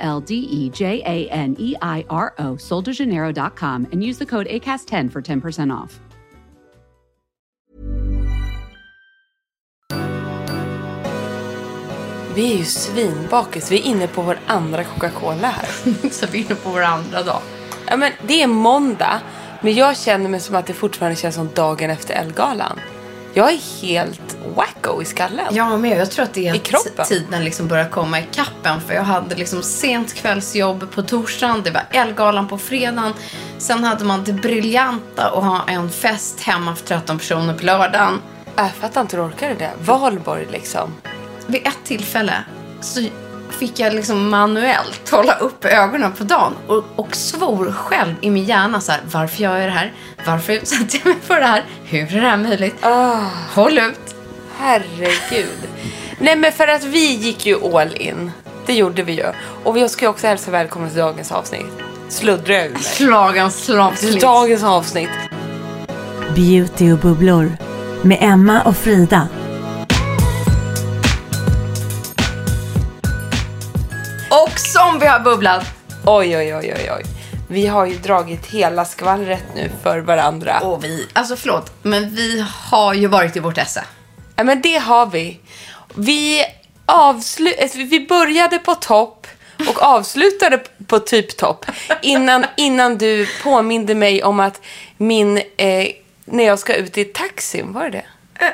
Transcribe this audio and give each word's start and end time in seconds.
L 0.00 0.20
D 0.20 0.34
E 0.50 0.70
J 0.70 1.02
A 1.04 1.28
N 1.30 1.56
E 1.58 1.74
I 1.82 2.04
R 2.08 2.34
O, 2.38 2.56
soldejaneiro.com, 2.56 3.86
and 3.92 4.02
use 4.02 4.18
the 4.18 4.26
code 4.26 4.48
ACAST10 4.48 5.12
for 5.12 5.22
10% 5.22 5.84
off. 5.84 6.00
Vi 12.34 12.52
är 12.52 12.58
ju 12.58 12.64
svinbakis. 12.64 13.70
Vi 13.70 13.78
är 13.80 13.82
inne 13.82 14.06
på 14.06 14.22
vår 14.22 14.38
andra 14.46 14.84
Coca-Cola 14.84 15.48
här. 15.48 16.08
Så 16.10 16.26
vi 16.26 16.38
är 16.38 16.44
inne 16.44 16.54
på 16.54 16.70
vår 16.70 16.82
andra 16.82 17.22
dag. 17.22 17.40
Ja, 17.86 17.96
men 17.96 18.12
det 18.26 18.42
är 18.42 18.46
måndag, 18.46 19.20
men 19.60 19.74
jag 19.74 19.96
känner 19.96 20.28
mig 20.28 20.40
som 20.40 20.54
att 20.54 20.66
det 20.66 20.72
fortfarande 20.72 21.16
känns 21.16 21.34
som 21.34 21.48
dagen 21.54 21.90
efter 21.90 22.14
Elgalan. 22.14 22.78
Jag 23.34 23.52
är 23.52 23.82
helt 23.82 24.36
wacko 24.56 25.02
i 25.02 25.04
skallen. 25.04 25.46
Jag 25.50 25.80
med. 25.80 25.98
Jag 25.98 26.10
tror 26.10 26.24
att 26.24 26.34
det 26.34 26.48
är 26.48 26.54
I 26.54 26.62
att 26.96 27.08
tiden 27.08 27.44
liksom 27.44 27.68
börjar 27.68 27.88
komma 27.88 28.20
i 28.20 28.26
kappen. 28.32 28.80
För 28.80 28.94
jag 28.94 29.02
hade 29.02 29.34
liksom 29.34 29.62
sent 29.62 30.14
kvällsjobb 30.14 30.90
på 30.92 31.02
torsdagen. 31.02 31.62
Det 31.62 31.70
var 31.70 31.82
Elgalan 31.90 32.48
på 32.48 32.58
fredagen. 32.58 33.12
Sen 33.58 33.84
hade 33.84 34.04
man 34.04 34.24
det 34.24 34.32
briljanta 34.32 35.26
att 35.26 35.44
ha 35.44 35.64
en 35.68 35.90
fest 35.90 36.40
hemma 36.40 36.76
för 36.76 36.86
13 36.86 37.18
personer 37.18 37.54
på 37.54 37.64
lördagen. 37.64 38.22
Jag 38.56 38.70
fattar 38.72 39.00
inte 39.00 39.16
hur 39.16 39.22
du 39.22 39.28
orkade 39.28 39.54
det. 39.54 39.70
Valborg 39.80 40.46
liksom. 40.50 40.92
Vid 41.46 41.66
ett 41.66 41.78
tillfälle 41.84 42.34
så 42.80 43.00
fick 43.52 43.78
jag 43.78 43.94
liksom 43.94 44.28
manuellt 44.28 45.10
hålla 45.10 45.34
upp 45.34 45.64
ögonen 45.64 46.12
på 46.12 46.24
dagen 46.24 46.52
och, 46.66 46.84
och 46.96 47.16
svor 47.16 47.72
själv 47.72 48.14
i 48.20 48.30
min 48.30 48.44
hjärna 48.44 48.80
så 48.80 48.92
här, 48.92 49.00
varför 49.12 49.42
gör 49.42 49.56
jag 49.56 49.68
det 49.68 49.72
här? 49.72 49.92
Varför 50.26 50.52
utsätter 50.52 50.98
jag 50.98 51.06
mig 51.06 51.16
för 51.22 51.40
det 51.40 51.46
här? 51.46 51.64
Hur 51.84 52.16
är 52.16 52.20
det 52.20 52.28
här 52.28 52.36
möjligt? 52.36 52.84
Håll 53.54 53.78
ut! 53.78 54.14
Herregud. 54.58 55.58
Nej 56.18 56.36
men 56.36 56.52
för 56.52 56.68
att 56.68 56.84
vi 56.84 57.14
gick 57.14 57.46
ju 57.46 57.76
all 57.76 57.96
in. 57.96 58.30
Det 58.66 58.74
gjorde 58.74 59.02
vi 59.02 59.12
ju. 59.12 59.26
Och 59.64 59.76
vi 59.76 59.88
ska 59.88 60.04
ju 60.04 60.08
också 60.08 60.26
hälsa 60.26 60.50
välkommen 60.50 60.90
till 60.90 60.98
dagens 60.98 61.32
avsnitt. 61.32 61.66
Sluddrar 62.08 62.54
jag 62.54 62.66
ur 62.66 62.70
mig. 62.70 62.82
Slagens 62.82 63.64
slavslitt. 63.64 64.20
Dagens 64.20 64.62
avsnitt. 64.62 65.10
Beauty 66.36 66.92
och 66.92 66.98
bubblor 66.98 67.52
med 68.02 68.18
Emma 68.20 68.62
och 68.62 68.76
Frida. 68.76 69.28
Har 75.10 75.20
bubblat. 75.20 75.66
Oj, 76.06 76.36
oj, 76.36 76.54
oj, 76.54 76.74
oj, 76.76 76.90
oj. 76.96 77.02
Vi 77.48 77.66
har 77.66 77.86
ju 77.86 77.96
dragit 77.96 78.46
hela 78.46 78.84
skvallret 78.84 79.44
nu 79.54 79.70
för 79.82 79.98
varandra. 79.98 80.60
Och 80.60 80.84
vi, 80.84 81.06
alltså 81.12 81.36
förlåt, 81.36 81.72
men 81.82 82.14
vi 82.14 82.44
har 82.70 82.94
ju 82.94 83.06
varit 83.06 83.36
i 83.36 83.40
vårt 83.40 83.58
esse. 83.58 83.84
Ja, 84.36 84.44
men 84.44 84.60
det 84.62 84.76
har 84.76 85.06
vi. 85.06 85.40
Vi, 85.94 86.44
avslu- 86.86 87.86
vi 87.90 88.06
började 88.06 88.58
på 88.58 88.74
topp 88.74 89.26
och 89.68 89.82
avslutade 89.82 90.60
på 90.86 90.98
typ 90.98 91.36
topp 91.36 91.64
innan, 92.02 92.46
innan 92.56 92.98
du 92.98 93.26
påminde 93.42 93.94
mig 93.94 94.22
om 94.24 94.40
att 94.40 94.60
min, 94.96 95.38
eh, 95.38 95.88
när 96.24 96.44
jag 96.44 96.58
ska 96.58 96.74
ut 96.74 96.98
i 96.98 97.04
taxin, 97.04 97.72
var 97.72 97.84
det 97.84 97.90
det? 97.90 98.04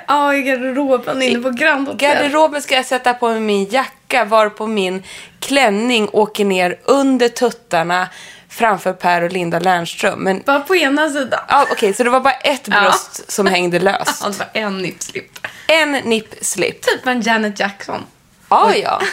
Ja, 0.09 0.35
i 0.35 0.43
garderoben 0.43 1.23
inne 1.23 1.41
på 1.41 1.51
Grand 1.51 1.89
Hotel. 1.89 2.09
Garderoben 2.17 2.63
ska 2.63 2.75
jag 2.75 2.87
sätta 2.87 3.15
på 3.15 3.29
mig 3.29 3.41
min 3.41 3.69
jacka 3.69 3.93
varpå 4.25 4.67
min 4.67 5.03
klänning 5.41 6.09
åker 6.13 6.45
ner 6.45 6.79
under 6.85 7.29
tuttarna 7.29 8.09
framför 8.49 8.93
Per 8.93 9.23
och 9.23 9.33
Linda 9.33 9.59
Lernström. 9.59 10.19
Men 10.19 10.43
Bara 10.47 10.61
på 10.61 10.77
ena 10.77 11.11
sidan. 11.11 11.41
ja, 11.49 11.67
okej, 11.73 11.95
så 11.95 12.05
det 12.05 12.11
var 12.11 12.21
bara 12.21 12.35
ett 12.35 12.61
Ja. 12.71 12.81
bröst 12.81 13.33
som 13.33 13.47
hängde 13.47 13.79
löst. 13.79 14.23
Ja, 14.25 14.29
det 14.29 14.39
var 14.39 14.49
en 14.53 14.79
nippslip. 14.79 15.47
En 15.67 15.93
nippslip. 15.93 16.83
Typ 16.83 17.07
en 17.07 17.21
Janet 17.21 17.61
Jackson. 17.61 18.05
Ja, 18.49 18.75
ja. 18.75 19.01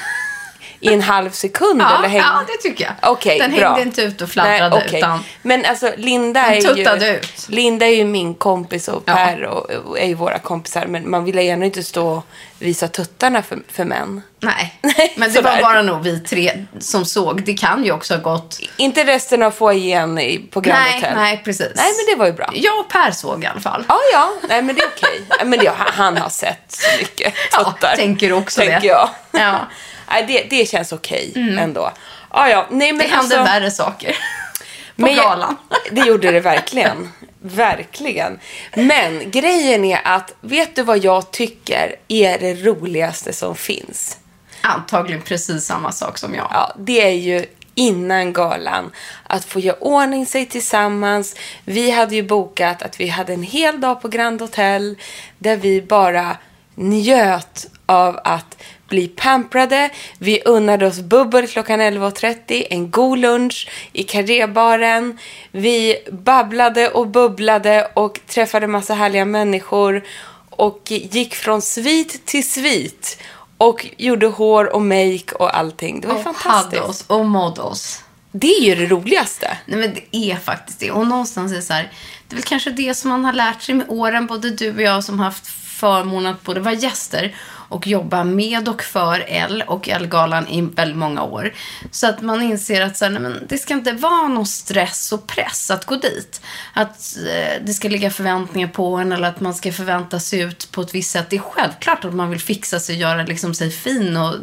I 0.84 0.94
en 0.94 1.02
halv 1.02 1.30
sekund 1.32 1.82
Ja, 1.82 1.98
eller 1.98 2.08
hängde... 2.08 2.28
ja, 2.28 2.42
det 2.48 2.70
tycker 2.70 2.84
jag. 2.84 3.12
Okej, 3.12 3.40
Den 3.40 3.52
bra. 3.56 3.68
hängde 3.68 3.82
inte 3.82 4.02
ut 4.02 4.22
och 4.22 4.30
fladdrade 4.30 4.70
Nej, 4.76 4.84
okej. 4.88 5.00
utan... 5.00 5.24
Men 5.42 5.66
alltså 5.66 5.92
Linda 5.98 6.42
är 6.42 6.56
ju... 7.02 7.16
ut. 7.16 7.46
Linda 7.50 7.86
är 7.86 7.96
ju 7.96 8.04
min 8.06 8.36
kompis 8.36 8.88
och 8.88 9.04
Ja. 9.06 9.14
Per 9.16 9.44
och, 9.44 9.70
och 9.72 10.00
är 10.00 10.08
ju 10.08 10.14
våra 10.14 10.40
kompisar. 10.40 10.86
Men 10.86 11.10
man 11.10 11.26
vill 11.26 11.36
gärna 11.36 11.66
inte 11.66 11.84
stå 11.84 12.08
och 12.08 12.24
visa 12.60 12.88
tuttarna 12.88 13.42
för, 13.42 13.60
för 13.72 13.86
män. 13.86 14.22
Nej, 14.40 14.80
men 15.16 15.34
det 15.34 15.42
var 15.42 15.62
bara 15.62 15.82
nog 15.82 16.04
vi 16.04 16.20
tre 16.20 16.66
som 16.80 17.06
såg. 17.06 17.44
Det 17.44 17.54
kan 17.54 17.84
ju 17.84 17.92
också 17.92 18.14
ha 18.14 18.22
gått... 18.22 18.60
Inte 18.78 19.04
resten 19.04 19.44
av 19.44 19.52
foajén 19.52 20.20
i- 20.20 20.40
på 20.52 20.62
Grand 20.62 20.80
nej, 20.84 20.94
Hotel. 20.96 21.16
nej, 21.16 21.42
precis. 21.46 21.72
Nej, 21.76 21.86
men 21.98 22.14
det 22.16 22.20
var 22.20 22.26
ju 22.26 22.34
bra. 22.34 22.50
Jag 22.54 22.80
och 22.80 22.90
Per 22.90 23.12
såg 23.12 23.44
i 23.44 23.48
alla 23.48 23.60
fall. 23.62 23.84
Ja, 23.88 23.98
ja. 24.14 24.34
Nej, 24.50 24.62
men 24.62 24.76
det 24.76 24.82
är 24.82 24.88
okej. 24.98 25.22
Ja, 25.40 25.46
men 25.46 25.60
det, 25.60 25.72
han, 25.76 26.18
har 26.18 26.30
sett 26.30 26.64
så 26.68 26.98
mycket 27.00 27.34
Ja, 27.52 27.64
tuttar. 27.64 27.96
tänker 27.96 28.28
du 28.30 28.34
också 28.34 28.60
tänker 28.62 28.80
det? 28.80 28.88
jag. 28.88 29.10
Ja. 29.32 29.60
Nej, 30.14 30.26
det, 30.28 30.58
det 30.58 30.66
känns 30.66 30.92
okej 30.92 31.34
ändå. 31.60 31.92
Ja, 32.32 32.50
ja. 32.50 32.68
Nej, 32.70 32.92
men 32.92 32.98
Det 32.98 33.04
hände 33.04 33.18
alltså, 33.18 33.44
värre 33.44 33.72
saker. 33.72 34.12
På 34.96 35.02
Men 35.02 35.16
galan. 35.16 35.58
Det 35.92 36.02
gjorde 36.02 36.32
det 36.32 36.40
verkligen. 36.40 37.12
Verkligen. 37.42 38.40
Men 38.76 39.32
grejen 39.32 39.86
är 39.86 40.02
att, 40.04 40.34
vet 40.42 40.76
du 40.76 40.84
vad 40.84 40.98
jag 40.98 41.32
tycker 41.32 41.96
är 42.08 42.40
det 42.40 42.54
roligaste 42.54 43.34
som 43.34 43.56
finns? 43.56 44.18
Antagligen 44.62 45.22
precis 45.22 45.66
samma 45.66 45.92
sak 45.92 46.18
som 46.18 46.36
jag. 46.36 46.48
Ja, 46.52 46.76
det 46.80 47.02
är 47.02 47.16
ju 47.16 47.46
innan 47.76 48.34
galan. 48.34 48.92
Att 49.24 49.46
få 49.46 49.60
göra 49.60 49.78
ordning 49.80 50.26
sig 50.26 50.46
tillsammans. 50.46 51.36
Vi 51.66 51.92
hade 51.92 52.16
ju 52.16 52.24
bokat 52.24 52.82
att 52.84 53.00
vi 53.00 53.08
hade 53.08 53.34
en 53.34 53.44
hel 53.44 53.82
dag 53.82 54.02
på 54.02 54.08
Grand 54.08 54.42
Hotel 54.42 54.98
där 55.38 55.58
vi 55.58 55.82
bara 55.82 56.38
njöt 56.76 57.66
av 57.86 58.20
att 58.24 58.58
bli 58.94 59.08
pamprade. 59.08 59.90
Vi 60.18 60.42
unnade 60.46 60.88
oss 60.88 61.00
bubbel 61.00 61.48
klockan 61.48 61.82
11.30, 61.82 62.68
en 62.70 62.92
god 62.92 63.20
lunch 63.20 63.70
i 63.94 64.04
karébaren. 64.04 65.18
Vi 65.52 65.98
babblade 66.12 66.90
och 66.90 67.08
bubblade 67.08 67.92
och 67.94 68.20
träffade 68.28 68.68
massa 68.68 68.94
härliga 68.94 69.26
människor 69.26 70.04
och 70.50 70.82
gick 70.88 71.36
från 71.36 71.62
svit 71.62 72.26
till 72.26 72.50
svit 72.50 73.22
och 73.58 73.88
gjorde 73.98 74.28
hår 74.28 74.76
och 74.76 74.82
make 74.82 75.36
och 75.40 75.58
allting. 75.58 76.02
Det 76.02 76.08
var 76.08 76.16
och 76.16 76.24
fantastiskt. 76.24 76.82
hade 76.82 76.82
oss 76.82 77.06
och 77.08 77.26
mådde 77.26 77.62
oss. 77.62 78.04
Det 78.32 78.48
är 78.48 78.62
ju 78.62 78.76
det 78.76 78.86
roligaste. 78.86 79.58
Nej 79.66 79.80
men 79.80 79.94
det 79.94 80.18
är 80.18 80.36
faktiskt 80.36 80.80
det. 80.80 80.92
Och 80.92 81.08
någonstans 81.08 81.52
är 81.52 81.56
det 81.56 81.62
så 81.62 81.74
här, 81.74 81.92
det 82.28 82.34
är 82.34 82.36
väl 82.36 82.44
kanske 82.44 82.70
det 82.70 82.94
som 82.94 83.10
man 83.10 83.26
har 83.26 83.34
lärt 83.34 83.62
sig 83.62 83.76
med 83.76 83.86
åren, 83.90 84.28
både 84.28 84.50
du 84.50 84.76
och 84.76 84.82
jag 84.82 85.04
som 85.04 85.20
haft 85.20 85.48
förmånen 85.48 86.34
att 86.34 86.44
både 86.44 86.60
vara 86.60 86.74
gäster 86.74 87.36
och 87.74 87.88
jobba 87.88 88.24
med 88.24 88.70
och 88.70 88.84
för 88.84 89.26
L 89.28 89.64
och 89.68 89.90
L-galan 89.90 90.48
i 90.48 90.62
väldigt 90.62 90.98
många 90.98 91.24
år. 91.24 91.54
Så 91.92 92.08
att 92.08 92.22
man 92.22 92.42
inser 92.42 92.82
att 92.82 92.98
så 92.98 93.06
här, 93.06 93.12
nej, 93.12 93.22
men 93.22 93.46
det 93.50 93.58
ska 93.58 93.74
inte 93.74 93.92
vara 93.92 94.28
någon 94.28 94.46
stress 94.46 95.12
och 95.12 95.28
press 95.28 95.72
att 95.72 95.86
gå 95.86 95.96
dit. 95.96 96.42
Att 96.74 97.18
eh, 97.18 97.66
det 97.66 97.74
ska 97.74 97.90
ligga 97.90 98.12
förväntningar 98.12 98.68
på 98.68 98.96
en 98.96 99.12
eller 99.12 99.28
att 99.28 99.40
man 99.42 99.54
ska 99.54 99.72
förvänta 99.72 100.20
sig 100.20 100.40
ut 100.40 100.72
på 100.72 100.82
ett 100.82 100.96
visst 100.96 101.12
sätt. 101.12 101.30
Det 101.30 101.36
är 101.36 101.40
självklart 101.40 102.06
att 102.06 102.14
man 102.14 102.30
vill 102.30 102.40
fixa 102.42 102.80
sig 102.80 102.96
och 102.96 103.02
göra 103.02 103.24
liksom 103.24 103.54
sig 103.54 103.72
fin 103.72 104.18
och 104.18 104.36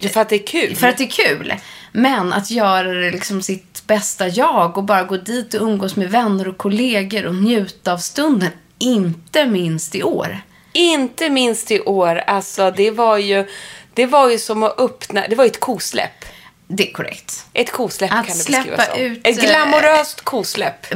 Ja, 0.00 0.08
För 0.08 0.20
att 0.20 0.28
det 0.28 0.34
är 0.42 0.46
kul. 0.46 0.76
för 0.76 0.88
att 0.88 0.98
det 0.98 1.04
är 1.04 1.28
kul. 1.28 1.54
Men 1.92 2.32
att 2.32 2.50
göra 2.50 2.94
det 2.94 3.10
liksom 3.10 3.42
sitt 3.42 3.82
bästa 3.86 4.28
jag 4.28 4.78
och 4.78 4.84
bara 4.84 5.02
gå 5.04 5.16
dit 5.16 5.54
och 5.54 5.62
umgås 5.62 5.96
med 5.96 6.10
vänner 6.10 6.48
och 6.48 6.58
kollegor 6.58 7.26
och 7.26 7.34
njuta 7.34 7.92
av 7.92 7.98
stunden. 7.98 8.50
Inte 8.78 9.46
minst 9.46 9.94
i 9.94 10.02
år. 10.02 10.40
Inte 10.78 11.30
minst 11.30 11.70
i 11.70 11.80
år. 11.80 12.22
Alltså, 12.26 12.70
det 12.70 12.90
var 12.90 13.16
ju, 13.18 13.46
det 13.94 14.06
var 14.06 14.30
ju 14.30 14.38
som 14.38 14.62
att 14.62 14.80
öppna... 14.80 15.24
Det 15.28 15.36
var 15.36 15.44
ju 15.44 15.48
ett 15.50 15.60
kosläpp. 15.60 16.24
Det 16.70 16.88
är 16.88 16.92
korrekt. 16.92 17.46
Ett 17.52 17.72
kosläpp 17.72 18.10
Att 18.12 18.26
kan 18.26 18.36
det 18.38 18.44
beskrivas 18.52 18.86
som. 18.88 19.00
ut, 19.00 19.26
Ett 19.26 19.38
eh, 19.44 19.44
glamoröst 19.50 20.20
kosläpp. 20.20 20.86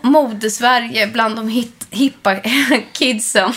Mode-Sverige 0.00 1.06
bland 1.06 1.36
de 1.36 1.48
hit- 1.48 1.86
hippa 1.90 2.36
kidsen. 2.92 3.52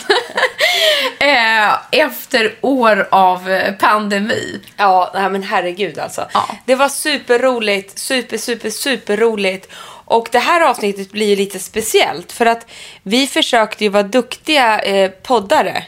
eh, 1.18 1.74
efter 1.90 2.54
år 2.60 3.08
av 3.10 3.50
eh, 3.50 3.74
pandemi. 3.74 4.60
Ja, 4.76 5.28
men 5.30 5.42
herregud 5.42 5.98
alltså. 5.98 6.26
Ja. 6.32 6.48
Det 6.64 6.74
var 6.74 6.88
superroligt. 6.88 7.98
Super, 7.98 8.38
super, 8.38 8.70
superroligt. 8.70 9.72
Och 10.08 10.28
det 10.32 10.38
här 10.38 10.60
avsnittet 10.60 11.12
blir 11.12 11.26
ju 11.26 11.36
lite 11.36 11.58
speciellt 11.58 12.32
för 12.32 12.46
att 12.46 12.66
vi 13.02 13.26
försökte 13.26 13.84
ju 13.84 13.90
vara 13.90 14.02
duktiga 14.02 14.80
eh, 14.80 15.10
poddare. 15.10 15.84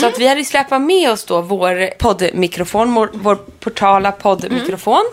Så 0.00 0.06
att 0.06 0.18
vi 0.18 0.28
hade 0.28 0.44
släppt 0.44 0.70
med 0.70 1.10
oss 1.10 1.24
då 1.24 1.40
vår 1.40 1.98
poddmikrofon, 1.98 2.94
vår, 2.94 3.10
vår 3.12 3.34
portala 3.36 4.12
poddmikrofon. 4.12 5.04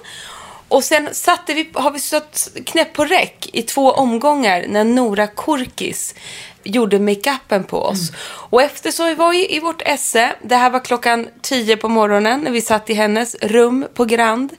Och 0.68 0.84
sen 0.84 1.10
satte 1.12 1.54
vi, 1.54 1.70
har 1.74 1.92
vi 1.92 2.00
stått 2.00 2.48
knäpp 2.66 2.94
på 2.94 3.06
räck 3.06 3.50
i 3.54 3.62
två 3.62 3.92
omgångar 3.92 4.66
när 4.68 4.84
Nora 4.84 5.28
Korkis 5.28 6.16
gjorde 6.64 7.00
makeupen 7.00 7.64
på 7.64 7.78
oss. 7.78 8.12
Och 8.26 8.62
efter 8.62 8.92
så 8.92 9.06
vi 9.06 9.14
var 9.14 9.34
i, 9.34 9.56
i 9.56 9.60
vårt 9.60 9.82
esse, 9.86 10.36
det 10.42 10.56
här 10.56 10.70
var 10.70 10.80
klockan 10.80 11.28
10 11.42 11.78
på 11.78 11.90
morgonen 11.90 12.40
när 12.42 12.52
vi 12.52 12.62
satt 12.62 12.90
i 12.90 12.94
hennes 12.94 13.36
rum 13.36 13.86
på 13.94 14.06
Grand. 14.06 14.54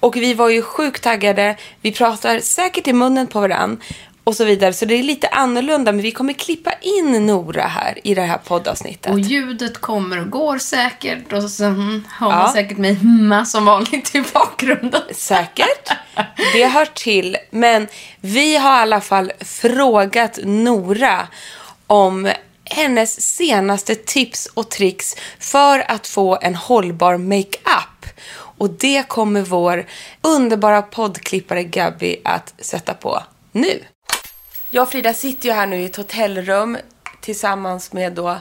Och 0.00 0.16
vi 0.16 0.34
var 0.34 0.48
ju 0.48 0.62
sjukt 0.62 1.02
taggade, 1.02 1.56
vi 1.80 1.92
pratar 1.92 2.40
säkert 2.40 2.86
i 2.88 2.92
munnen 2.92 3.26
på 3.26 3.40
varann 3.40 3.80
och 4.24 4.36
så 4.36 4.44
vidare. 4.44 4.72
Så 4.72 4.84
det 4.84 4.94
är 4.94 5.02
lite 5.02 5.28
annorlunda, 5.28 5.92
men 5.92 6.02
vi 6.02 6.10
kommer 6.10 6.32
klippa 6.32 6.72
in 6.80 7.26
Nora 7.26 7.62
här 7.62 7.98
i 8.04 8.14
det 8.14 8.22
här 8.22 8.38
poddavsnittet. 8.38 9.12
Och 9.12 9.20
ljudet 9.20 9.78
kommer 9.80 10.20
och 10.20 10.30
går 10.30 10.58
säkert 10.58 11.32
och 11.32 11.50
sen 11.50 12.06
har 12.10 12.28
man 12.30 12.40
Ja. 12.40 12.52
säkert 12.52 12.78
mig 12.78 12.96
som 13.46 13.64
vanligt 13.64 14.14
i 14.14 14.22
bakgrunden. 14.32 15.02
Säkert. 15.14 15.90
Det 16.52 16.66
hör 16.66 16.86
till. 16.86 17.36
Men 17.50 17.88
vi 18.20 18.56
har 18.56 18.78
i 18.78 18.80
alla 18.82 19.00
fall 19.00 19.32
frågat 19.40 20.38
Nora 20.44 21.28
om 21.86 22.30
hennes 22.64 23.36
senaste 23.36 23.94
tips 23.94 24.46
och 24.54 24.68
tricks 24.70 25.16
för 25.38 25.90
att 25.90 26.06
få 26.06 26.38
en 26.42 26.54
hållbar 26.54 27.16
makeup. 27.16 27.99
Och 28.60 28.70
det 28.70 29.08
kommer 29.08 29.42
vår 29.42 29.86
underbara 30.22 30.82
poddklippare 30.82 31.64
Gabby 31.64 32.16
att 32.24 32.54
sätta 32.58 32.94
på 32.94 33.22
nu. 33.52 33.84
Jag 34.70 34.82
och 34.82 34.90
Frida 34.90 35.14
sitter 35.14 35.48
ju 35.48 35.54
här 35.54 35.66
nu 35.66 35.76
i 35.76 35.84
ett 35.84 35.96
hotellrum 35.96 36.78
tillsammans 37.20 37.92
med 37.92 38.12
då 38.12 38.40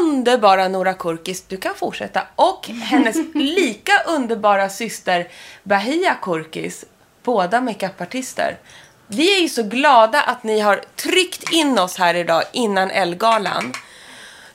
underbara 0.00 0.68
Nora 0.68 0.94
Kurkis. 0.94 1.42
Du 1.48 1.56
kan 1.56 1.74
fortsätta. 1.74 2.22
Och 2.34 2.68
hennes 2.68 3.16
lika 3.34 3.92
underbara 4.06 4.68
syster 4.68 5.28
Bahia 5.62 6.14
Kurkis. 6.22 6.84
Båda 7.22 7.60
makeupartister. 7.60 8.58
Vi 9.06 9.36
är 9.36 9.40
ju 9.40 9.48
så 9.48 9.62
glada 9.62 10.22
att 10.22 10.44
ni 10.44 10.60
har 10.60 10.80
tryckt 10.96 11.52
in 11.52 11.78
oss 11.78 11.96
här 11.98 12.14
idag 12.14 12.42
innan 12.52 12.90
Elgalan. 12.90 13.72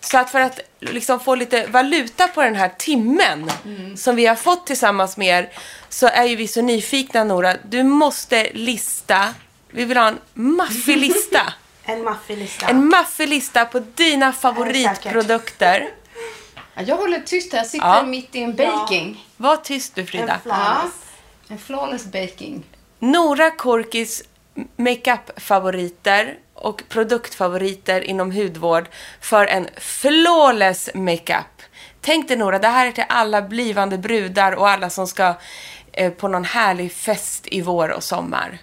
Så 0.03 0.17
att 0.17 0.29
för 0.29 0.39
att 0.39 0.59
liksom 0.79 1.19
få 1.19 1.35
lite 1.35 1.67
valuta 1.67 2.27
på 2.27 2.41
den 2.41 2.55
här 2.55 2.69
timmen 2.77 3.51
som 3.97 4.15
vi 4.15 4.25
har 4.25 4.35
fått 4.35 4.67
tillsammans 4.67 5.17
med 5.17 5.27
er 5.27 5.49
så 5.89 6.07
är 6.07 6.23
ju 6.23 6.35
vi 6.35 6.47
så 6.47 6.61
nyfikna 6.61 7.23
Nora. 7.23 7.53
Du 7.69 7.83
måste 7.83 8.49
lista, 8.53 9.33
vi 9.71 9.85
vill 9.85 9.97
ha 9.97 10.07
en 10.07 10.19
maffig 10.33 10.97
lista. 10.97 11.41
En 11.85 12.03
maffig 12.03 12.37
lista. 12.37 12.67
En 12.67 12.89
maffig 12.89 13.27
lista 13.29 13.65
på 13.65 13.79
dina 13.79 14.33
favoritprodukter. 14.33 15.89
Ja, 16.75 16.81
Jag 16.81 16.95
håller 16.97 17.19
tyst 17.19 17.51
här, 17.53 17.59
jag 17.59 17.67
sitter 17.67 17.87
Ja. 17.87 18.03
mitt 18.03 18.35
i 18.35 18.43
en 18.43 18.55
baking. 18.55 19.27
Var 19.37 19.57
tyst 19.57 19.95
du 19.95 20.05
Frida. 20.05 20.33
En 20.33 20.41
flawless. 20.41 20.93
En 21.47 21.57
flawless 21.59 22.05
baking. 22.05 22.63
Nora 22.99 23.51
Korkis 23.51 24.23
makeup-favoriter 24.77 26.35
och 26.63 26.83
produktfavoriter 26.89 28.01
inom 28.01 28.31
hudvård 28.31 28.85
för 29.21 29.45
en 29.45 29.67
flawless 29.77 30.89
makeup. 30.93 31.61
Tänk 32.01 32.27
dig 32.27 32.37
Nora, 32.37 32.59
det 32.59 32.67
här 32.67 32.87
är 32.87 32.91
till 32.91 33.03
alla 33.09 33.41
blivande 33.41 33.97
brudar 33.97 34.51
och 34.51 34.69
alla 34.69 34.89
som 34.89 35.07
ska 35.07 35.33
eh, 35.91 36.11
på 36.11 36.27
någon 36.27 36.43
härlig 36.45 36.91
fest 36.91 37.47
i 37.47 37.61
vår 37.61 37.89
och 37.89 38.03
sommar. 38.03 38.57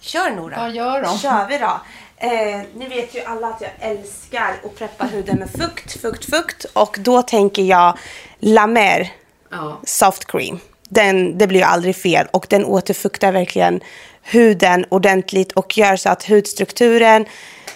Kör 0.00 0.30
Nora. 0.30 0.56
Vad 0.58 0.72
gör 0.72 1.02
de? 1.02 1.18
kör 1.18 1.46
vi 1.48 1.58
då. 1.58 1.80
Eh, 2.16 2.62
ni 2.74 2.88
vet 2.88 3.14
ju 3.14 3.20
alla 3.20 3.46
att 3.48 3.60
jag 3.60 3.70
älskar 3.80 4.54
att 4.64 4.78
preppa 4.78 5.04
huden 5.04 5.38
med 5.38 5.50
fukt, 5.50 6.00
fukt, 6.00 6.30
fukt. 6.30 6.64
Och 6.64 6.96
då 7.00 7.22
tänker 7.22 7.62
jag 7.62 7.98
La 8.38 8.66
Mer 8.66 9.12
Ja. 9.50 9.80
Soft 9.84 10.24
Cream. 10.26 10.58
Den, 10.88 11.38
det 11.38 11.46
blir 11.46 11.60
ju 11.60 11.64
aldrig 11.66 11.96
fel 11.96 12.26
och 12.30 12.46
den 12.48 12.64
återfuktar 12.64 13.32
verkligen 13.32 13.80
huden 14.26 14.84
ordentligt 14.88 15.52
och 15.52 15.78
gör 15.78 15.96
så 15.96 16.08
att 16.08 16.24
hudstrukturen 16.24 17.24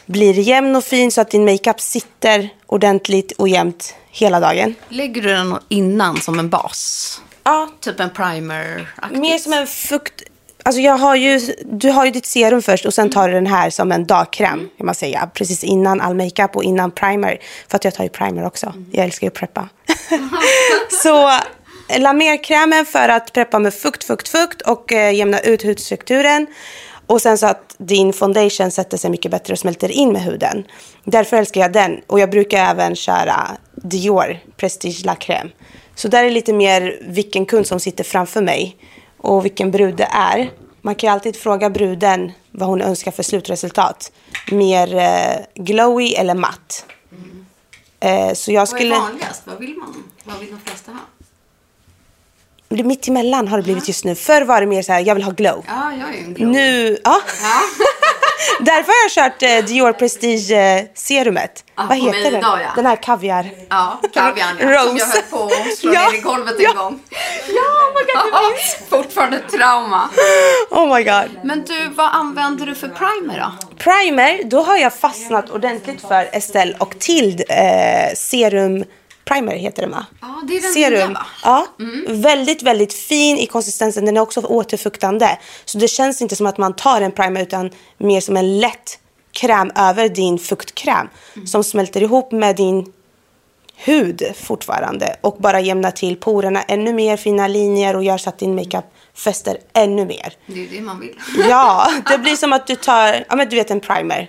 blir 0.07 0.39
jämn 0.39 0.77
och 0.77 0.85
fin 0.85 1.11
så 1.11 1.21
att 1.21 1.31
din 1.31 1.45
makeup 1.45 1.81
sitter 1.81 2.49
ordentligt 2.67 3.33
och 3.33 3.49
jämnt 3.49 3.95
hela 4.11 4.41
dagen. 4.41 4.75
Lägger 4.89 5.23
du 5.23 5.29
den 5.29 5.57
innan 5.69 6.17
som 6.21 6.39
en 6.39 6.51
bas? 6.51 7.23
Ja, 7.45 7.69
Typ 7.81 8.01
en 8.01 8.11
primer 8.11 8.89
Mer 9.11 9.39
som 9.39 9.53
en 9.53 9.67
fukt... 9.67 10.23
Alltså 10.63 10.81
jag 10.81 10.99
har 10.99 11.17
ju, 11.17 11.41
du 11.65 11.91
har 11.91 12.05
ju 12.05 12.11
ditt 12.11 12.27
serum 12.27 12.63
först 12.63 12.87
och 12.87 12.95
sen 12.95 13.11
tar 13.11 13.29
du 13.29 13.35
den 13.35 13.47
här 13.47 13.71
som 13.71 13.93
en 13.93 14.07
dagkräm. 14.07 14.69
Kan 14.77 14.87
man 14.87 14.95
säga. 14.95 15.31
Precis 15.35 15.65
innan 15.65 16.01
all 16.01 16.15
makeup 16.15 16.57
och 16.57 16.65
innan 16.65 16.91
primer. 16.91 17.39
För 17.69 17.77
att 17.77 17.85
jag 17.85 17.95
tar 17.95 18.05
ju 18.05 18.11
primer 18.11 18.47
också. 18.47 18.75
Jag 18.93 19.05
älskar 19.05 19.27
ju 19.27 19.29
att 19.29 19.35
preppa. 19.35 19.69
så 21.03 21.31
La 21.99 22.13
Mer-krämen 22.13 22.87
för 22.87 23.09
att 23.09 23.33
preppa 23.33 23.59
med 23.59 23.75
fukt, 23.75 24.05
fukt, 24.05 24.29
fukt 24.29 24.63
och 24.63 24.93
eh, 24.93 25.15
jämna 25.15 25.41
ut 25.41 25.63
hudstrukturen. 25.63 26.47
Och 27.07 27.23
sen 27.23 27.39
så 27.39 27.47
att 27.47 27.75
din 27.79 28.13
foundation 28.13 28.71
sätter 28.71 28.97
sig 28.97 29.11
mycket 29.11 29.31
bättre 29.31 29.53
och 29.53 29.59
smälter 29.59 29.91
in 29.91 30.13
med 30.13 30.23
huden. 30.23 30.65
Därför 31.05 31.37
älskar 31.37 31.61
jag 31.61 31.73
den. 31.73 32.01
Och 32.07 32.21
jag 32.21 32.31
brukar 32.31 32.59
även 32.71 32.97
köra 32.97 33.57
Dior 33.75 34.39
Prestige 34.57 35.05
La 35.05 35.15
Crème. 35.15 35.51
Så 35.95 36.09
där 36.09 36.25
är 36.25 36.31
lite 36.31 36.53
mer 36.53 36.99
vilken 37.03 37.47
kund 37.47 37.67
som 37.67 37.81
sitter 37.81 38.05
framför 38.05 38.43
mig 38.43 38.77
och 39.19 39.45
vilken 39.45 39.71
brud 39.71 39.97
det 39.97 40.09
är. 40.13 40.51
Man 40.83 40.95
kan 40.95 41.09
ju 41.09 41.13
alltid 41.13 41.37
fråga 41.37 41.71
bruden 41.71 42.33
vad 42.51 42.69
hon 42.69 42.83
önskar 42.83 43.11
för 43.11 43.23
slutresultat. 43.23 44.13
Mer 44.51 44.95
eh, 44.95 45.65
glowy 45.65 46.13
eller 46.13 46.35
matt. 46.35 46.87
Eh, 48.01 48.33
så 48.33 48.53
jag 48.53 48.69
skulle... 48.69 48.95
vanligast? 48.95 49.43
Vad 49.45 49.59
vill 49.59 49.77
man? 49.77 50.05
Vad 50.25 50.39
vill 50.39 50.51
de 50.51 50.61
flesta 50.61 50.93
ha? 50.93 50.99
Det 52.75 52.85
Mitt 52.85 53.09
emellan 53.09 53.49
har 53.49 53.57
det 53.57 53.63
blivit 53.63 53.89
just 53.89 54.05
nu. 54.05 54.15
Förr 54.15 54.43
var 54.43 54.61
det 54.61 54.67
mer 54.67 54.83
så 54.83 54.93
här, 54.93 55.01
jag 55.01 55.15
vill 55.15 55.25
ha 55.25 55.33
glow. 55.33 55.65
Ja, 55.69 55.93
jag 56.01 56.15
är 56.15 56.19
en 56.19 56.35
glow. 56.35 56.49
Nu, 56.49 56.99
ja. 57.05 57.21
Därför 58.61 58.87
har 58.87 59.03
jag 59.05 59.33
kört 59.33 59.43
eh, 59.43 59.65
Dior 59.65 59.93
Prestige 59.93 60.51
eh, 60.51 60.85
serumet. 60.95 61.65
Ja, 61.77 61.87
Vad 61.89 61.99
heter 61.99 62.31
den? 62.31 62.35
idag, 62.35 62.59
ja. 62.63 62.69
Den 62.77 62.87
här 62.87 62.97
kaviar. 62.97 63.51
Ja, 63.69 64.01
kaviarn 64.15 64.57
ja. 64.61 64.67
Rose. 64.73 64.89
Som 64.89 64.97
jag 64.99 65.07
höll 65.07 65.23
på 65.31 65.45
att 65.45 65.77
slå 65.79 65.93
Ja, 65.95 66.11
ner 66.11 66.19
i 66.19 66.21
golvet 66.23 66.55
en 66.57 66.63
ja. 66.63 66.73
gång. 66.73 66.99
Ja, 67.49 67.93
vad 67.95 68.07
kan 68.07 68.43
Fortfarande 68.89 69.37
ett 69.37 69.49
trauma. 69.53 70.09
Oh 70.71 70.97
my 70.97 71.05
god. 71.05 71.45
Men 71.45 71.65
du, 71.65 71.89
vad 71.89 72.11
använder 72.15 72.67
du 72.67 72.75
för 72.75 72.89
primer 72.89 73.39
då? 73.41 73.77
Primer, 73.79 74.41
då 74.45 74.63
har 74.63 74.77
jag 74.77 74.95
fastnat 74.95 75.51
ordentligt 75.51 76.01
för 76.01 76.29
Estelle 76.33 76.75
och 76.79 76.99
Tild 76.99 77.43
eh, 77.49 78.15
serum 78.17 78.85
primer 79.35 79.53
heter 79.53 79.83
den 79.83 79.91
va? 79.91 80.07
Ja, 80.21 80.43
det 80.49 80.57
är 80.57 80.61
den 80.61 80.73
Serum. 80.73 81.13
va? 81.13 81.27
Ja, 81.45 81.67
väldigt, 82.09 82.63
väldigt 82.63 82.93
fin 82.93 83.39
i 83.39 83.47
konsistensen. 83.47 84.05
Den 84.05 84.17
är 84.17 84.21
också 84.21 84.41
återfuktande. 84.41 85.39
Så 85.65 85.79
det 85.79 85.89
känns 85.89 86.23
inte 86.23 86.37
som 86.37 86.47
att 86.47 86.59
man 86.59 86.77
tar 86.77 87.01
en 87.01 87.13
primer 87.13 87.43
utan 87.43 87.71
mer 87.99 88.21
som 88.21 88.37
en 88.37 88.59
lätt 88.61 88.99
kräm 89.33 89.71
över 89.75 90.09
din 90.09 90.39
fuktkräm. 90.39 91.09
Som 91.47 91.65
smälter 91.65 92.03
ihop 92.03 92.33
med 92.33 92.57
din 92.57 92.93
hud 93.77 94.23
fortfarande 94.37 95.17
och 95.21 95.37
bara 95.39 95.61
jämnar 95.61 95.91
till 95.91 96.17
porerna 96.17 96.63
ännu 96.63 96.93
mer, 96.93 97.17
fina 97.17 97.49
linjer 97.49 97.97
och 97.97 98.05
gör 98.05 98.19
så 98.19 98.29
att 98.29 98.39
din 98.39 98.55
makeup 98.55 98.85
fäster 99.15 99.57
ännu 99.73 100.05
mer. 100.05 100.33
Det 100.47 100.65
är 100.65 100.69
det 100.71 100.81
man 100.81 101.01
vill. 101.01 101.17
Ja, 101.49 101.89
det 102.11 102.19
blir 102.19 102.37
som 102.37 102.53
att 102.53 102.67
du 102.67 102.77
tar, 102.77 103.25
ja 103.29 103.37
men 103.37 103.49
du 103.49 103.57
vet 103.57 103.71
en 103.71 103.81
primer 103.81 104.29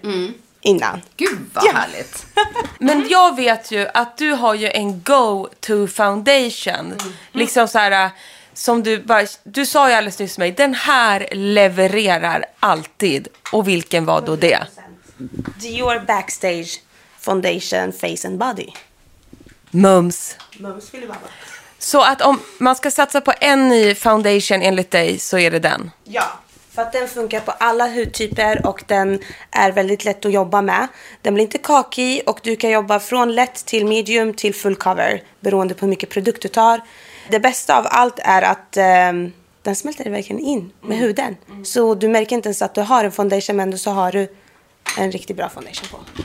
innan. 0.62 1.02
Gud 1.18 1.40
vad 1.54 1.64
Ja. 1.66 1.72
härligt. 1.74 2.26
Men 2.80 3.08
jag 3.10 3.36
vet 3.36 3.72
ju 3.72 3.88
att 3.94 4.18
du 4.18 4.32
har 4.32 4.54
ju 4.54 4.70
en 4.70 5.02
go-to 5.04 5.88
foundation. 5.88 6.94
Liksom 7.32 7.68
så 7.68 7.80
här 7.80 8.10
som 8.54 8.84
du 8.84 9.00
bara, 9.04 9.26
du 9.44 9.66
sa 9.66 9.90
ju 9.90 9.96
alldeles 9.96 10.20
nyss 10.20 10.34
till 10.34 10.40
mig, 10.40 10.52
den 10.52 10.74
här 10.74 11.28
levererar 11.32 12.46
alltid. 12.60 13.28
Och 13.52 13.68
vilken 13.68 14.06
var 14.06 14.22
då 14.22 14.36
det? 14.36 14.60
Dior 15.60 16.00
Backstage 16.08 16.82
Foundation 17.20 17.92
Face 17.94 18.28
and 18.28 18.38
Body. 18.38 18.68
Mums. 19.72 20.36
Mums 20.60 20.94
vill 20.94 21.08
vara. 21.08 21.18
Så 21.80 22.02
att 22.02 22.22
om 22.22 22.40
man 22.58 22.76
ska 22.76 22.92
satsa 22.92 23.22
på 23.22 23.34
en 23.40 23.70
ny 23.70 23.96
foundation 23.96 24.62
enligt 24.62 24.92
dig 24.92 25.20
så 25.20 25.38
är 25.38 25.52
det 25.52 25.60
den. 25.60 25.92
Ja, 26.04 26.24
för 26.72 26.82
att 26.82 26.92
den 26.92 27.08
funkar 27.08 27.40
på 27.40 27.52
alla 27.52 27.88
hudtyper 27.88 28.66
och 28.66 28.84
den 28.88 29.20
är 29.52 29.72
väldigt 29.72 30.06
lätt 30.06 30.26
att 30.26 30.32
jobba 30.32 30.62
med. 30.62 30.88
Den 31.22 31.34
blir 31.34 31.44
inte 31.44 31.58
kakig 31.58 32.22
och 32.26 32.40
du 32.44 32.56
kan 32.56 32.72
jobba 32.72 33.00
från 33.00 33.36
lätt 33.36 33.66
till 33.66 33.86
medium 33.86 34.34
till 34.34 34.56
full 34.56 34.76
cover 34.76 35.24
beroende 35.40 35.74
på 35.74 35.86
hur 35.86 35.90
mycket 35.90 36.10
produkt 36.10 36.42
du 36.42 36.48
tar. 36.48 36.82
Det 37.30 37.40
bästa 37.40 37.78
av 37.78 37.88
allt 37.90 38.20
är 38.20 38.42
att 38.42 38.78
ehm, 38.78 39.32
den 39.62 39.76
smälter 39.76 40.10
verkligen 40.10 40.42
in 40.42 40.72
med 40.82 40.98
huden. 40.98 41.38
Så 41.64 41.96
du 41.96 42.08
märker 42.08 42.36
inte 42.36 42.50
ens 42.50 42.62
att 42.62 42.76
du 42.76 42.82
har 42.82 43.04
en 43.04 43.12
foundation 43.12 43.56
men 43.56 43.64
ändå 43.64 43.78
så 43.78 43.92
har 43.92 44.12
du 44.12 44.28
en 44.98 45.12
riktigt 45.12 45.38
bra 45.38 45.50
foundation 45.50 45.88
på. 45.92 46.24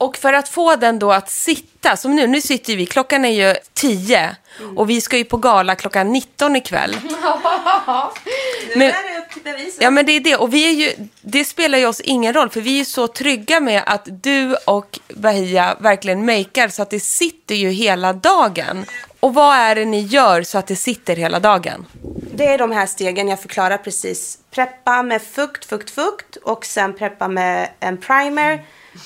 Och 0.00 0.16
för 0.16 0.32
att 0.32 0.48
få 0.48 0.76
den 0.76 0.98
då 0.98 1.12
att 1.12 1.30
sitta, 1.30 1.96
som 1.96 2.16
nu, 2.16 2.26
nu 2.26 2.40
sitter 2.40 2.76
vi, 2.76 2.86
klockan 2.86 3.24
är 3.24 3.48
ju 3.48 3.54
10 3.74 4.36
och 4.76 4.90
vi 4.90 5.00
ska 5.00 5.16
ju 5.16 5.24
på 5.24 5.36
gala 5.36 5.74
klockan 5.74 6.12
19 6.12 6.56
ikväll. 6.56 6.96
Men, 8.76 8.82
är 8.82 9.18
upp 9.18 9.30
till 9.32 9.42
bevis. 9.42 9.76
ja 9.80 9.90
men 9.90 10.06
det 10.06 10.12
är 10.12 10.20
det, 10.20 10.36
och 10.36 10.54
vi 10.54 10.68
är 10.68 10.72
ju, 10.72 11.08
det 11.22 11.44
spelar 11.44 11.78
ju 11.78 11.86
oss 11.86 12.00
ingen 12.00 12.32
roll 12.32 12.50
för 12.50 12.60
vi 12.60 12.74
är 12.74 12.78
ju 12.78 12.84
så 12.84 13.08
trygga 13.08 13.60
med 13.60 13.82
att 13.86 14.08
du 14.22 14.56
och 14.64 14.98
Bahia 15.08 15.76
verkligen 15.80 16.24
makear 16.24 16.68
så 16.68 16.82
att 16.82 16.90
det 16.90 17.00
sitter 17.00 17.54
ju 17.54 17.70
hela 17.70 18.12
dagen. 18.12 18.84
Och 19.20 19.34
vad 19.34 19.56
är 19.56 19.74
det 19.74 19.84
ni 19.84 20.00
gör 20.00 20.42
så 20.42 20.58
att 20.58 20.66
det 20.66 20.76
sitter 20.76 21.16
hela 21.16 21.40
dagen? 21.40 21.86
det 22.40 22.46
är 22.46 22.58
de 22.58 22.72
här 22.72 22.86
stegen 22.86 23.28
jag 23.28 23.40
förklarar 23.40 23.78
precis. 23.78 24.38
Preppa 24.50 25.02
med 25.02 25.22
fukt, 25.22 25.64
fukt, 25.64 25.90
fukt 25.90 26.36
och 26.36 26.64
sen 26.64 26.94
preppa 26.94 27.28
med 27.28 27.68
en 27.80 27.96
primer. 27.96 28.64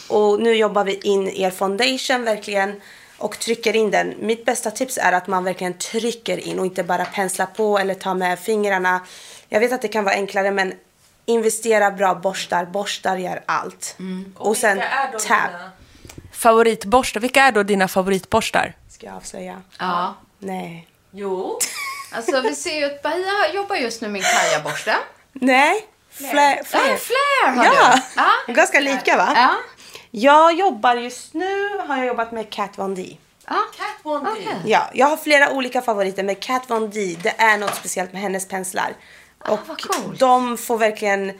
Och 0.08 0.40
nu 0.40 0.54
jobbar 0.54 0.84
vi 0.84 0.94
in 0.94 1.28
er 1.28 1.50
foundation 1.50 2.24
verkligen 2.24 2.80
och 3.18 3.38
trycker 3.38 3.76
in 3.76 3.90
den. 3.90 4.14
Mitt 4.18 4.44
bästa 4.44 4.70
tips 4.70 4.98
är 4.98 5.12
att 5.12 5.26
man 5.26 5.44
verkligen 5.44 5.78
trycker 5.78 6.38
in 6.38 6.58
och 6.58 6.66
inte 6.66 6.82
bara 6.84 7.04
penslar 7.04 7.46
på 7.46 7.78
eller 7.78 7.94
tar 7.94 8.14
med 8.14 8.38
fingrarna. 8.38 9.00
Jag 9.48 9.60
vet 9.60 9.72
att 9.72 9.82
det 9.82 9.88
kan 9.88 10.04
vara 10.04 10.14
enklare 10.14 10.50
men 10.50 10.72
investera 11.26 11.90
bra 11.90 12.14
borstar. 12.14 12.64
Borstar 12.64 13.16
gör 13.16 13.42
allt. 13.46 13.96
Och, 14.36 14.56
sen 14.56 14.82
tap. 15.28 15.38
Favoritborstar, 16.32 17.20
vilka 17.20 17.42
är 17.42 17.52
då 17.52 17.62
dina 17.62 17.88
favoritborstar? 17.88 18.72
Ska 18.90 19.06
jag 19.06 19.16
avslöja? 19.16 19.62
Ja. 19.78 20.14
Nej. 20.38 20.88
Jo. 21.10 21.58
Alltså 22.12 22.40
vi 22.40 22.54
ser 22.54 22.78
ju 22.78 22.84
att 22.84 23.02
Bahia 23.02 23.52
jobbar 23.54 23.76
just 23.76 24.00
nu 24.02 24.08
med 24.08 24.18
en 24.18 24.24
kajaborste. 24.24 24.96
Nej. 25.32 25.86
Flare. 26.10 26.56
Ja, 26.58 26.64
Flair 26.96 27.56
har 27.56 27.64
Ja, 28.16 28.30
du. 28.46 28.52
ganska 28.52 28.80
lika 28.80 29.16
va? 29.16 29.32
Ja. 29.36 29.54
Jag 30.16 30.54
jobbar 30.58 30.96
just 30.96 31.34
nu, 31.34 31.78
har 31.78 31.96
jag 31.96 32.06
jobbat 32.06 32.32
med 32.32 32.50
Kat 32.50 32.78
Von 32.78 32.94
D. 32.94 33.16
ja. 33.46 34.32
Okej. 34.32 34.56
Ja, 34.64 34.90
jag 34.94 35.06
har 35.06 35.16
flera 35.16 35.52
olika 35.52 35.82
favoriter 35.82 36.22
men 36.22 36.34
Kat 36.34 36.70
Von 36.70 36.90
D, 36.90 37.16
det 37.22 37.34
är 37.38 37.58
något 37.58 37.74
speciellt 37.74 38.12
med 38.12 38.22
hennes 38.22 38.48
penslar. 38.48 38.94
och 39.38 39.58
vad 39.66 39.80
coolt. 39.80 40.20
de 40.20 40.58
får 40.58 40.78
verkligen, 40.78 41.32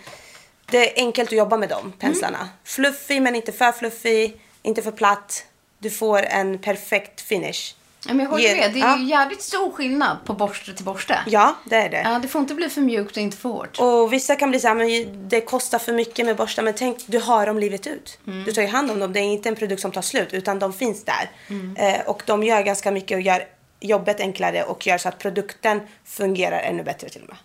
det 0.66 0.90
är 0.90 1.04
enkelt 1.04 1.28
att 1.28 1.38
jobba 1.38 1.56
med 1.56 1.68
de 1.68 1.92
penslarna. 1.92 2.48
Fluffig 2.64 3.22
men 3.22 3.34
inte 3.34 3.52
för 3.52 3.72
fluffig, 3.72 4.40
inte 4.62 4.82
för 4.82 4.92
platt. 4.92 5.44
Du 5.78 5.90
får 5.90 6.22
en 6.22 6.58
perfekt 6.58 7.20
finish. 7.20 7.74
Ja, 8.08 8.14
men 8.14 8.24
jag 8.24 8.30
håller 8.30 8.56
med. 8.56 8.72
Det 8.72 8.80
är 8.80 8.86
ja. 8.86 8.98
ju 8.98 9.04
jävligt 9.04 9.42
stor 9.42 9.70
skillnad 9.70 10.16
på 10.24 10.32
borste 10.32 10.74
till 10.74 10.84
borste. 10.84 11.18
Ja, 11.26 11.56
det 11.64 11.76
är 11.76 11.90
det. 11.90 12.02
Ja, 12.04 12.18
det 12.18 12.28
får 12.28 12.40
inte 12.40 12.54
bli 12.54 12.68
för 12.68 12.80
mjukt 12.80 13.16
och 13.16 13.22
inte 13.22 13.36
för 13.36 13.48
hårt. 13.48 13.78
Och 13.78 14.12
vissa 14.12 14.36
kan 14.36 14.50
bli 14.50 14.60
så 14.60 14.68
här, 14.68 14.74
men 14.74 15.28
det 15.28 15.40
kostar 15.40 15.78
för 15.78 15.92
mycket 15.92 16.26
med 16.26 16.36
borstar. 16.36 16.62
Men 16.62 16.74
tänk, 16.74 16.98
du 17.06 17.18
har 17.18 17.46
dem 17.46 17.58
livet 17.58 17.86
ut. 17.86 18.18
Mm. 18.26 18.44
Du 18.44 18.52
tar 18.52 18.62
ju 18.62 18.68
hand 18.68 18.90
om 18.90 18.98
dem. 18.98 19.12
Det 19.12 19.20
är 19.20 19.24
inte 19.24 19.48
en 19.48 19.56
produkt 19.56 19.82
som 19.82 19.92
tar 19.92 20.02
slut, 20.02 20.32
utan 20.32 20.58
de 20.58 20.72
finns 20.72 21.04
där. 21.04 21.30
Mm. 21.48 21.76
Eh, 21.76 22.00
och 22.06 22.22
de 22.26 22.42
gör 22.42 22.62
ganska 22.62 22.90
mycket 22.90 23.14
och 23.14 23.20
gör 23.20 23.44
jobbet 23.80 24.20
enklare 24.20 24.64
och 24.64 24.86
gör 24.86 24.98
så 24.98 25.08
att 25.08 25.18
produkten 25.18 25.80
fungerar 26.04 26.58
ännu 26.58 26.82
bättre 26.82 27.08
till 27.08 27.22
och 27.22 27.28
med. 27.28 27.36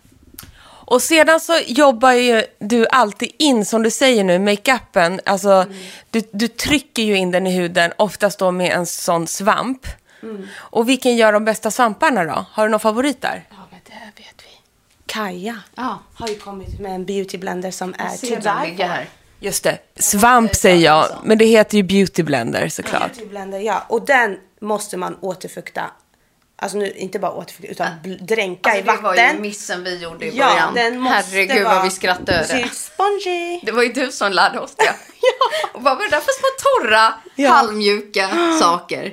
Och 0.90 1.02
sedan 1.02 1.40
så 1.40 1.58
jobbar 1.66 2.12
ju 2.12 2.44
du 2.58 2.86
alltid 2.86 3.32
in, 3.38 3.64
som 3.64 3.82
du 3.82 3.90
säger 3.90 4.24
nu, 4.24 4.38
makeupen. 4.38 5.20
Alltså, 5.24 5.66
du, 6.10 6.22
du 6.32 6.48
trycker 6.48 7.02
ju 7.02 7.16
in 7.16 7.30
den 7.30 7.46
i 7.46 7.50
huden, 7.50 7.92
oftast 7.96 8.38
då 8.38 8.50
med 8.50 8.72
en 8.72 8.86
sån 8.86 9.26
svamp. 9.26 9.86
Och 10.56 10.88
vilken 10.88 11.16
gör 11.16 11.32
de 11.32 11.44
bästa 11.44 11.70
svamparna 11.70 12.24
då? 12.24 12.44
Har 12.52 12.64
du 12.64 12.70
någon 12.70 12.80
favorit 12.80 13.22
där? 13.22 13.44
Ja, 13.50 13.56
men 13.70 13.80
det 13.84 14.22
vet 14.22 14.34
vi. 14.44 14.50
Kaja 15.06 15.58
Ja. 15.74 15.98
har 16.14 16.28
ju 16.28 16.34
kommit 16.38 16.80
med 16.80 16.94
en 16.94 17.04
beauty 17.06 17.38
blender 17.38 17.70
som 17.70 17.94
är 17.98 18.08
Ser 18.16 18.40
till 18.40 18.86
här. 18.88 19.08
Just 19.42 19.64
det, 19.64 19.78
svamp 19.98 20.54
säger 20.56 20.84
jag, 20.84 21.06
men 21.24 21.38
det 21.38 21.44
heter 21.44 21.76
ju 21.76 21.82
beauty 21.82 22.22
blender 22.22 22.68
såklart. 22.68 23.12
Beauty 23.12 23.26
blender, 23.26 23.58
ja. 23.58 23.84
Och 23.88 24.04
den 24.06 24.38
måste 24.60 24.96
man 24.96 25.16
återfukta. 25.20 25.90
Alltså 26.62 26.78
nu, 26.78 26.90
inte 26.92 27.18
bara 27.18 27.32
återfukta, 27.32 27.70
utan 27.72 27.88
bl- 28.04 28.24
dränka 28.24 28.70
Alltså, 28.70 28.82
i 28.92 28.96
det 28.96 29.02
var 29.02 29.14
ju 29.14 29.22
vatten. 29.22 29.42
missen 29.42 29.84
vi 29.84 29.96
gjorde 29.98 30.26
i 30.26 30.36
Ja, 30.36 30.46
början. 30.48 30.74
den 30.74 31.00
måste 31.00 31.16
Herregud 31.16 31.64
vara 31.64 31.74
vad 31.74 31.84
vi 31.84 31.90
skrattade 31.90 32.32
över 32.38 32.54
det. 32.62 32.68
spongy. 32.74 33.60
Det 33.62 33.72
var 33.72 33.82
ju 33.82 33.92
du 33.92 34.12
som 34.12 34.32
lärde 34.32 34.58
oss 34.60 34.74
det. 34.76 34.94
Och 35.72 35.82
vad 35.82 35.98
var 35.98 36.04
det 36.04 36.10
där 36.10 36.20
för 36.20 36.32
små 36.32 36.48
torra, 36.88 37.14
Ja. 37.34 37.50
halvmjuka 37.50 38.28
saker? 38.60 39.12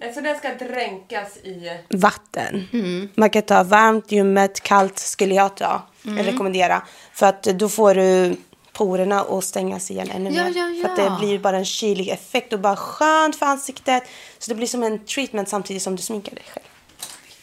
Nej, 0.00 0.12
så 0.14 0.20
den 0.20 0.38
ska 0.38 0.54
dränkas 0.54 1.36
i... 1.36 1.70
vatten. 1.88 2.68
Mm. 2.72 3.08
Man 3.14 3.30
kan 3.30 3.42
ta 3.42 3.62
varmt, 3.62 4.12
ljummet, 4.12 4.60
kallt 4.60 4.98
skulle 4.98 5.34
jag 5.34 5.56
ta. 5.56 5.82
Mm. 6.06 6.24
Rekommendera. 6.24 6.82
För 7.12 7.26
att 7.26 7.42
då 7.42 7.68
får 7.68 7.94
du 7.94 8.36
porerna 8.72 9.20
att 9.20 9.44
stängas 9.44 9.90
igen 9.90 10.10
ännu 10.10 10.30
Ja, 10.30 10.44
mer. 10.44 10.52
ja, 10.56 10.82
För 10.82 10.92
att 10.92 10.98
ja. 10.98 11.04
det 11.10 11.26
blir 11.26 11.38
bara 11.38 11.56
en 11.56 11.64
kylig 11.64 12.08
effekt 12.08 12.52
och 12.52 12.60
bara 12.60 12.76
skönt 12.76 13.36
för 13.36 13.46
ansiktet. 13.46 14.02
Så 14.38 14.50
det 14.50 14.54
blir 14.54 14.66
som 14.66 14.82
en 14.82 15.04
treatment 15.04 15.48
samtidigt 15.48 15.82
som 15.82 15.96
du 15.96 16.02
sminkar 16.02 16.34
dig 16.34 16.44
själv. 16.54 16.66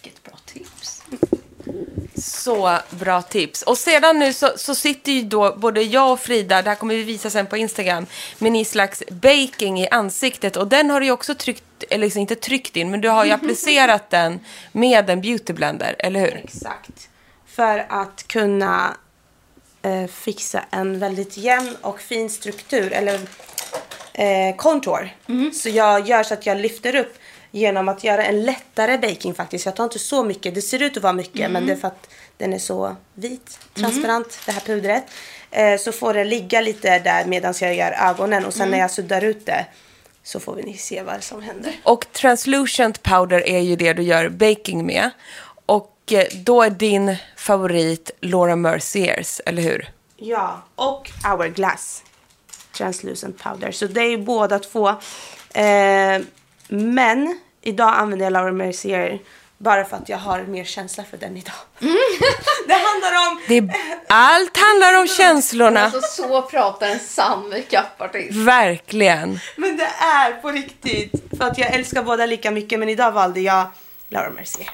Vilket 0.03 0.23
bra. 0.23 0.33
Så 2.45 2.79
bra 2.89 3.21
tips. 3.21 3.61
Och 3.61 3.77
sedan 3.77 4.19
nu 4.19 4.33
så, 4.33 4.51
så 4.55 4.75
sitter 4.75 5.11
ju 5.11 5.21
då 5.21 5.55
både 5.57 5.81
jag 5.81 6.11
och 6.11 6.19
Frida, 6.19 6.61
det 6.61 6.69
här 6.69 6.75
kommer 6.75 6.95
vi 6.95 7.03
visa 7.03 7.29
sen 7.29 7.45
på 7.45 7.57
Instagram, 7.57 8.05
med 8.37 8.55
en 8.55 8.65
slags 8.65 9.03
baking 9.09 9.79
i 9.81 9.87
ansiktet. 9.87 10.57
Och 10.57 10.67
den 10.67 10.89
har 10.89 10.99
du 10.99 11.05
ju 11.05 11.11
också 11.11 11.35
tryckt, 11.35 11.63
eller 11.89 12.05
liksom 12.05 12.21
inte 12.21 12.35
tryckt 12.35 12.75
in, 12.75 12.91
men 12.91 13.01
du 13.01 13.09
har 13.09 13.25
ju 13.25 13.31
applicerat 13.39 14.09
den 14.09 14.39
med 14.71 15.09
en 15.09 15.21
beautyblender, 15.21 15.95
eller 15.99 16.19
hur? 16.19 16.41
Exakt. 16.43 17.09
För 17.47 17.85
att 17.89 18.27
kunna 18.27 18.97
eh, 19.81 20.07
fixa 20.07 20.63
en 20.69 20.99
väldigt 20.99 21.37
jämn 21.37 21.75
och 21.81 21.99
fin 21.99 22.29
struktur, 22.29 22.93
eller 22.93 23.19
eh, 24.13 24.55
contour. 24.55 25.09
Så 25.53 25.69
jag 25.69 26.07
gör 26.07 26.23
så 26.23 26.33
att 26.33 26.45
jag 26.45 26.57
lyfter 26.57 26.95
upp 26.95 27.17
genom 27.51 27.89
att 27.89 28.03
göra 28.03 28.25
en 28.25 28.43
lättare 28.43 28.97
baking 28.97 29.33
faktiskt. 29.33 29.65
Jag 29.65 29.75
tar 29.75 29.83
inte 29.83 29.99
så 29.99 30.23
mycket, 30.23 30.55
det 30.55 30.61
ser 30.61 30.81
ut 30.81 30.97
att 30.97 31.03
vara 31.03 31.13
mycket 31.13 31.51
men 31.51 31.65
det 31.65 31.71
är 31.71 31.77
för 31.77 31.87
att 31.87 32.09
den 32.37 32.53
är 32.53 32.59
så 32.59 32.95
vit, 33.13 33.59
transparent, 33.73 34.39
det 34.45 34.51
här 34.51 34.61
pudret. 34.61 35.03
Eh, 35.51 35.77
så 35.77 35.91
får 35.91 36.13
det 36.13 36.23
ligga 36.23 36.61
lite 36.61 36.99
där 36.99 37.25
medan 37.25 37.53
jag 37.61 37.75
gör 37.75 37.91
ögonen 37.91 38.45
och 38.45 38.53
sen 38.53 38.71
när 38.71 38.77
jag 38.77 38.91
suddar 38.91 39.23
ut 39.23 39.45
det 39.45 39.65
så 40.23 40.39
får 40.39 40.55
vi 40.55 40.73
se 40.73 41.03
vad 41.03 41.23
som 41.23 41.41
händer. 41.41 41.73
Och 41.83 42.11
translucent 42.11 43.03
powder 43.03 43.47
är 43.47 43.59
ju 43.59 43.75
det 43.75 43.93
du 43.93 44.03
gör 44.03 44.29
baking 44.29 44.85
med. 44.85 45.09
Och 45.65 45.91
eh, 46.11 46.25
då 46.35 46.63
är 46.63 46.69
din 46.69 47.15
favorit 47.37 48.11
Laura 48.21 48.55
Merciers, 48.55 49.41
eller 49.45 49.61
hur? 49.61 49.89
Ja, 50.17 50.61
och 50.75 51.11
Hourglass 51.23 52.03
Translucent 52.77 53.43
Powder. 53.43 53.71
Så 53.71 53.87
det 53.87 54.01
är 54.01 54.09
ju 54.09 54.17
båda 54.17 54.59
två. 54.59 54.89
Eh, 55.53 56.21
men 56.67 57.39
idag 57.61 57.93
använder 57.95 58.25
jag 58.25 58.33
Laura 58.33 58.51
Mercier 58.51 59.19
bara 59.57 59.85
för 59.85 59.97
att 59.97 60.09
jag 60.09 60.17
har 60.17 60.43
mer 60.43 60.63
känsla 60.63 61.03
för 61.03 61.17
den 61.17 61.37
idag. 61.37 61.53
det 62.67 62.73
handlar 62.73 63.31
om... 63.31 63.41
Det 63.47 63.57
är, 63.57 63.69
allt 64.07 64.57
handlar 64.57 64.99
om 64.99 65.07
känslorna. 65.07 65.83
Alltså 65.83 66.01
så 66.01 66.41
pratar 66.41 66.87
en 66.87 66.99
sann 66.99 67.49
makeupartist. 67.49 68.35
Verkligen. 68.35 69.39
Men 69.55 69.77
det 69.77 69.89
är 69.99 70.31
på 70.41 70.51
riktigt. 70.51 71.11
För 71.37 71.45
att 71.45 71.57
jag 71.57 71.73
älskar 71.73 72.03
båda 72.03 72.25
lika 72.25 72.51
mycket 72.51 72.79
men 72.79 72.89
idag 72.89 73.11
valde 73.11 73.39
jag 73.39 73.67
Laura 74.09 74.29
Mercier. 74.29 74.69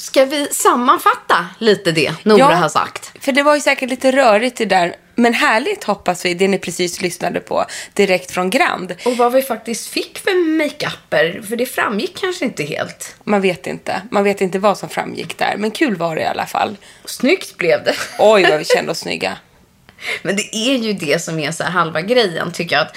Ska 0.00 0.24
vi 0.24 0.48
sammanfatta 0.50 1.46
lite 1.58 1.92
det 1.92 2.12
Nora 2.22 2.38
Ja. 2.38 2.46
har 2.46 2.68
sagt? 2.68 3.12
För 3.20 3.32
det 3.32 3.42
var 3.42 3.54
ju 3.54 3.60
säkert 3.60 3.90
lite 3.90 4.12
rörigt 4.12 4.56
det 4.56 4.64
där. 4.64 4.96
Men 5.14 5.34
härligt 5.34 5.84
hoppas 5.84 6.24
vi, 6.24 6.34
det 6.34 6.48
ni 6.48 6.58
precis 6.58 7.00
lyssnade 7.00 7.40
på 7.40 7.64
direkt 7.92 8.30
från 8.30 8.50
Grand. 8.50 8.94
Och 9.04 9.16
vad 9.16 9.32
vi 9.32 9.42
faktiskt 9.42 9.88
fick 9.88 10.18
för 10.18 10.56
makeuper, 10.56 11.42
för 11.48 11.56
det 11.56 11.66
framgick 11.66 12.16
kanske 12.20 12.44
inte 12.44 12.64
helt. 12.64 13.14
Man 13.24 13.40
vet 13.40 13.66
inte. 13.66 14.02
Man 14.10 14.24
vet 14.24 14.40
inte 14.40 14.58
vad 14.58 14.78
som 14.78 14.88
framgick 14.88 15.38
där. 15.38 15.54
Men 15.58 15.70
kul 15.70 15.96
var 15.96 16.16
det 16.16 16.22
i 16.22 16.26
alla 16.26 16.46
fall. 16.46 16.76
Snyggt 17.04 17.56
blev 17.56 17.84
det. 17.84 17.94
Oj, 18.18 18.46
vad 18.50 18.58
vi 18.58 18.64
kände 18.64 18.90
oss 18.92 18.98
snygga. 18.98 19.36
Men 20.22 20.36
det 20.36 20.56
är 20.56 20.76
ju 20.76 20.92
det 20.92 21.22
som 21.22 21.38
är 21.38 21.52
så 21.52 21.64
halva 21.64 22.00
grejen 22.00 22.52
tycker 22.52 22.76
jag. 22.76 22.86
Att, 22.86 22.96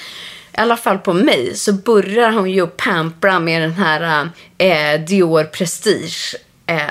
I 0.52 0.60
alla 0.60 0.76
fall 0.76 0.98
på 0.98 1.12
mig 1.12 1.56
så 1.56 1.72
börjar 1.72 2.30
hon 2.30 2.50
ju 2.50 2.66
pampra 2.66 3.40
med 3.40 3.62
den 3.62 3.72
här 3.74 4.28
eh, 4.58 5.00
Dior 5.00 5.44
Prestige. 5.44 6.36
Eh, 6.66 6.86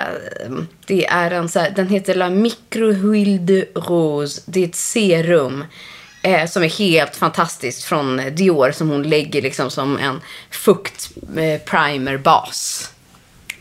det 0.85 1.05
är 1.05 1.31
en 1.31 1.49
så 1.49 1.59
här, 1.59 1.71
den 1.75 1.87
heter 1.87 2.15
La 2.15 2.29
Microhuilde 2.29 3.65
de 3.73 3.81
Rose. 3.81 4.41
Det 4.45 4.63
är 4.63 4.67
ett 4.67 4.75
serum 4.75 5.65
eh, 6.21 6.47
som 6.47 6.63
är 6.63 6.69
helt 6.69 7.15
fantastiskt 7.15 7.83
från 7.83 8.21
Dior 8.35 8.71
som 8.71 8.89
hon 8.89 9.03
lägger 9.03 9.41
liksom 9.41 9.71
som 9.71 9.97
en 9.97 10.21
fukt 10.51 11.11
eh, 11.37 11.61
primer 11.61 12.17
bas. 12.17 12.92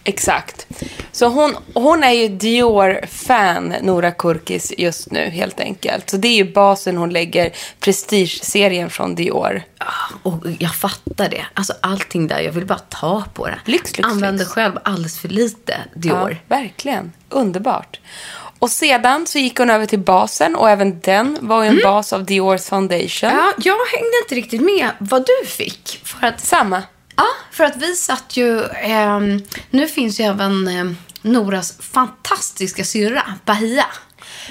Exakt. 0.05 0.67
Så 1.13 1.27
hon, 1.27 1.57
hon 1.75 2.03
är 2.05 2.11
ju 2.11 2.29
Dior-fan, 2.29 3.75
Nora 3.83 4.11
Kurkis, 4.11 4.73
just 4.79 5.11
nu 5.11 5.31
helt 5.31 5.61
enkelt. 5.61 6.11
Så 6.11 6.17
det 6.17 6.29
är 6.29 6.37
ju 6.37 6.53
basen 6.53 6.97
hon 6.97 7.11
lägger, 7.11 7.53
Prestige-serien 7.81 8.91
från 8.91 9.15
Dior. 9.15 9.63
Ah, 9.79 9.85
Och 10.23 10.43
jag 10.59 10.75
fattar 10.75 11.29
det. 11.29 11.47
Alltså 11.55 11.73
allting 11.81 12.27
där, 12.27 12.41
jag 12.41 12.53
vill 12.53 12.67
bara 12.67 12.79
ta 12.79 13.25
på 13.35 13.47
det. 13.47 13.59
Lyx, 13.65 13.97
lyx, 13.97 14.09
Använder 14.09 14.45
lyx. 14.45 14.51
själv 14.55 14.79
alldeles 14.85 15.19
för 15.19 15.29
lite 15.29 15.77
Dior. 15.95 16.31
Ja, 16.49 16.57
verkligen. 16.57 17.13
Underbart. 17.29 18.01
Och 18.59 18.71
sedan 18.71 19.27
så 19.27 19.39
gick 19.39 19.59
hon 19.59 19.71
över 19.71 19.87
till 19.87 19.99
basen 19.99 20.57
och 20.57 20.71
även 20.71 21.01
den 21.01 21.39
var 21.41 21.63
ju 21.63 21.69
en 21.69 21.81
bas 21.85 22.13
av 22.13 22.25
Diors 22.25 22.65
foundation. 22.67 23.31
Ja, 23.31 23.53
jag 23.59 23.77
hängde 23.93 24.17
inte 24.25 24.35
riktigt 24.35 24.61
med 24.61 24.91
vad 24.99 25.27
du 25.27 25.47
fick. 25.49 26.01
För 26.05 26.27
att, 26.27 26.41
Samma. 26.41 26.83
Ja, 27.23 27.57
för 27.57 27.65
att 27.65 27.77
vi 27.77 27.95
satt 27.95 28.37
ju... 28.37 28.65
ehm, 28.65 29.43
nu 29.71 29.89
finns 29.89 30.21
ju 30.21 30.25
även 30.25 30.69
ehm, 30.69 30.97
Noras 31.23 31.79
fantastiska 31.81 32.85
syrra, 32.85 33.23
Bahia. 33.45 33.87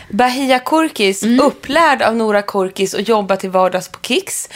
Bahia 0.09 0.59
Kurkis, 0.59 1.23
upplärd 1.23 2.01
av 2.01 2.15
Nora 2.15 2.41
Kurkis 2.41 2.93
och 2.93 3.01
jobbat 3.01 3.39
till 3.39 3.49
vardags 3.49 3.89
på 3.89 3.99
Kicks. 4.01 4.49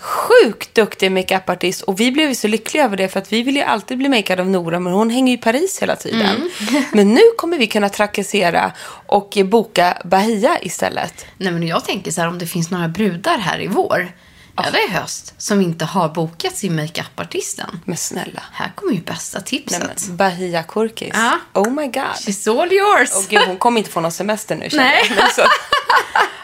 sjukt 0.00 0.74
duktig 0.74 1.12
makeupartist 1.12 1.82
och 1.82 2.00
vi 2.00 2.12
blev 2.12 2.28
ju 2.28 2.34
så 2.34 2.48
lyckliga 2.48 2.84
över 2.84 2.96
det 2.96 3.08
för 3.08 3.20
att 3.20 3.32
vi 3.32 3.42
vill 3.42 3.56
ju 3.56 3.62
alltid 3.62 3.98
bli 3.98 4.08
makead 4.08 4.40
av 4.40 4.46
Nora 4.46 4.80
men 4.80 4.92
hon 4.92 5.10
hänger 5.10 5.32
ju 5.32 5.38
i 5.38 5.42
Paris 5.42 5.82
hela 5.82 5.96
tiden. 5.96 6.50
Men 6.92 7.14
nu 7.14 7.20
kommer 7.36 7.58
vi 7.58 7.66
kunna 7.66 7.88
trakassera 7.88 8.72
och 9.06 9.38
boka 9.44 10.02
Bahia 10.04 10.58
istället. 10.62 11.26
Nej, 11.38 11.52
men 11.52 11.66
jag 11.66 11.84
tänker 11.84 12.10
så 12.10 12.20
här, 12.20 12.28
om 12.28 12.38
det 12.38 12.46
finns 12.46 12.70
några 12.70 12.88
brudar 12.88 13.38
här 13.38 13.60
i 13.60 13.66
vår, 13.66 14.12
eller 14.66 14.88
i 14.88 14.90
höst, 14.90 15.34
som 15.38 15.60
inte 15.60 15.84
har 15.84 16.08
bokat 16.08 16.56
sin 16.56 16.76
makeupartisten. 16.76 17.80
Men 17.84 17.96
snälla. 17.96 18.42
Här 18.52 18.72
kommer 18.74 18.92
ju 18.92 19.00
bästa 19.00 19.38
Nej, 19.38 19.44
tipset. 19.46 20.06
men 20.08 20.16
Bahia 20.16 20.62
Kurkis. 20.62 21.10
Ja. 21.14 21.38
Oh 21.54 21.70
my 21.72 21.86
god. 21.86 21.94
She's 22.02 22.60
all 22.60 22.72
yours. 22.72 23.10
Och 23.16 23.24
gud, 23.30 23.42
hon 23.46 23.56
kommer 23.56 23.78
inte 23.78 23.90
få 23.90 24.00
någon 24.00 24.12
semester 24.12 24.56
nu 24.56 24.70
känner 24.70 24.84
Nej. 24.84 25.06
jag. 25.08 25.16
Men 25.16 25.30
Så. 25.34 25.42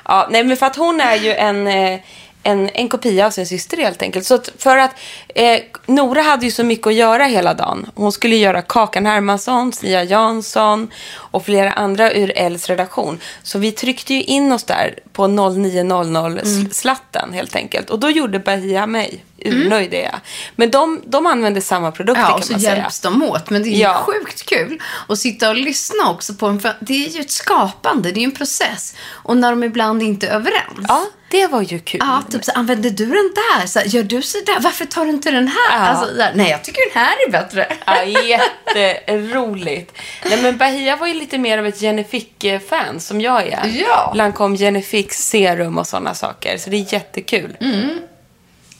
Ja, 0.09 0.29
nej, 0.31 0.45
men 0.45 0.57
för 0.57 0.67
att 0.67 0.77
hon 0.77 1.01
är 1.01 1.15
ju 1.17 1.35
en, 1.35 1.67
eh, 1.67 2.01
en, 2.47 2.69
en 2.69 2.89
kopia 2.89 3.27
av 3.27 3.31
sin 3.31 3.47
syster 3.47 3.77
helt 3.77 4.03
enkelt. 4.03 4.27
Så 4.27 4.35
att 4.35 4.51
för 4.59 4.77
att 4.77 4.91
eh, 5.35 5.61
Nora 5.87 6.23
hade 6.23 6.45
ju 6.45 6.51
så 6.53 6.65
mycket 6.65 6.87
att 6.87 6.95
göra 6.95 7.25
hela 7.25 7.55
dagen. 7.55 7.91
Hon 7.95 8.13
skulle 8.13 8.37
göra 8.37 8.63
Kakan 8.63 9.07
Hermansson, 9.07 9.73
Sia 9.73 10.05
Jansson 10.05 10.91
och 11.15 11.45
flera 11.45 11.73
andra 11.73 12.13
ur 12.13 12.33
Els 12.37 12.67
redaktion. 12.69 13.21
Så 13.43 13.59
vi 13.59 13.73
tryckte 13.73 14.15
ju 14.15 14.23
in 14.23 14.53
oss 14.53 14.65
där 14.65 14.99
på 15.13 15.27
0900-slatten 15.27 17.33
helt 17.33 17.57
enkelt. 17.57 17.91
Och 17.91 17.99
då 17.99 18.11
gjorde 18.11 18.39
Bahia 18.39 18.87
mig. 18.87 19.25
Urnöjd 19.39 19.95
är 19.95 20.03
jag. 20.05 20.21
Men 20.57 20.71
de, 20.71 21.03
de 21.07 21.27
använde 21.27 21.61
samma 21.61 21.93
produkter 21.93 22.23
Ja, 22.23 22.29
kan 22.29 22.39
och 22.39 22.45
så 22.45 22.53
man 22.53 22.61
säga. 22.61 22.77
hjälps 22.77 23.01
de 23.01 23.23
åt. 23.23 23.51
Men 23.51 23.63
det 23.63 23.69
är 23.69 23.81
Ja. 23.81 23.95
sjukt 24.07 24.47
kul 24.47 24.83
att 25.09 25.19
sitta 25.19 25.49
och 25.49 25.57
lyssna 25.57 26.11
också 26.11 26.35
på 26.35 26.47
en... 26.47 26.61
För 26.61 26.73
det 26.81 27.07
är 27.07 27.11
ju 27.11 27.21
ett 27.21 27.31
skapande, 27.31 28.11
det 28.13 28.19
är 28.19 28.21
ju 28.21 28.25
en 28.25 28.33
process. 28.33 28.95
Och 29.11 29.37
när 29.37 29.51
de 29.51 29.65
ibland 29.65 30.03
inte 30.03 30.27
är 30.27 30.31
överens. 30.35 30.87
Ja, 30.89 31.05
det 31.37 31.47
var 31.47 31.63
ju 31.63 31.79
kul. 31.79 32.01
Ja, 32.05 32.23
typ 32.31 32.45
så 32.45 32.53
använder 32.53 32.91
du 32.91 33.07
den 33.07 33.33
där? 33.35 33.67
Så, 33.67 33.81
gör 33.85 34.03
du 34.03 34.23
så 34.23 34.39
där? 34.47 34.61
Varför 34.61 34.85
tar 34.85 35.05
du 35.05 35.11
inte 35.11 35.31
den 35.31 35.49
här? 35.49 35.79
Ja. 35.79 35.87
Alltså, 35.87 36.15
där. 36.15 36.33
Nej, 36.35 36.51
jag 36.51 36.65
tycker 36.65 36.95
den 36.95 37.03
här 37.03 37.17
är 37.27 37.31
bättre. 37.31 37.77
Ja, 37.87 38.05
jätteroligt. 38.05 39.93
Nej, 40.25 40.43
men 40.43 40.57
Bahia 40.57 40.97
var 40.97 41.07
ju 41.07 41.15
lite 41.15 41.39
mer 41.39 41.59
av 41.59 41.67
ett 41.67 41.81
Genifique-fan 41.81 43.01
som 43.01 43.21
jag 43.21 43.47
är. 43.47 43.67
Ja. 43.67 44.13
Lancome 44.17 44.57
Genifiques 44.57 45.29
serum 45.29 45.79
och 45.79 45.87
sådana 45.87 46.15
saker. 46.15 46.59
Så 46.59 46.71
det 46.71 46.77
är 46.77 46.93
jättekul. 46.93 47.57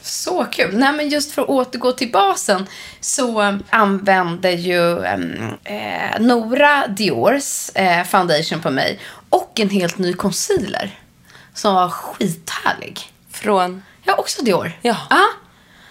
Så 0.01 0.45
kul. 0.51 0.77
Nej, 0.77 0.93
men 0.93 1.09
just 1.09 1.31
för 1.31 1.41
att 1.41 1.49
återgå 1.49 1.91
till 1.91 2.11
basen 2.11 2.65
så 2.99 3.41
um, 3.41 3.63
använde 3.69 4.51
ju 4.51 4.79
um, 4.79 5.57
eh, 5.63 6.19
Nora 6.19 6.87
Diors 6.87 7.69
eh, 7.75 8.03
foundation 8.03 8.61
på 8.61 8.71
mig 8.71 8.99
och 9.29 9.59
en 9.59 9.69
helt 9.69 9.97
ny 9.97 10.13
concealer 10.13 10.99
som 11.57 11.75
var 11.75 11.89
skithärlig. 11.89 13.11
Från... 13.31 13.83
Ja, 14.03 14.15
också 14.15 14.43
Dior. 14.43 14.71
Ja. 14.81 14.97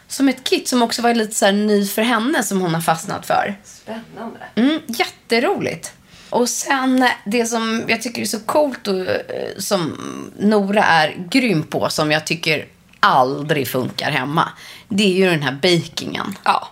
Som 0.08 0.28
ett 0.28 0.44
kit 0.44 0.68
som 0.68 0.82
också 0.82 1.02
var 1.02 1.14
lite 1.14 1.34
så 1.34 1.50
ny 1.50 1.86
för 1.86 2.02
henne 2.02 2.42
som 2.42 2.60
hon 2.60 2.74
har 2.74 2.80
fastnat 2.80 3.26
för. 3.26 3.60
Spännande. 3.64 4.38
Mm, 4.54 4.80
jätteroligt. 4.86 5.92
Och 6.30 6.48
sen 6.48 7.08
det 7.24 7.46
som 7.46 7.84
jag 7.88 8.02
tycker 8.02 8.22
är 8.22 8.26
så 8.26 8.40
coolt 8.40 8.88
och 8.88 9.00
eh, 9.00 9.56
som 9.58 9.96
Nora 10.38 10.84
är 10.84 11.26
grym 11.30 11.62
på, 11.62 11.88
som 11.88 12.10
jag 12.10 12.26
tycker 12.26 12.66
aldrig 13.00 13.68
funkar 13.68 14.10
hemma. 14.10 14.48
Det 14.88 15.04
är 15.04 15.16
ju 15.16 15.30
den 15.30 15.42
här 15.42 15.58
bakingen. 15.62 16.38
Ja. 16.44 16.68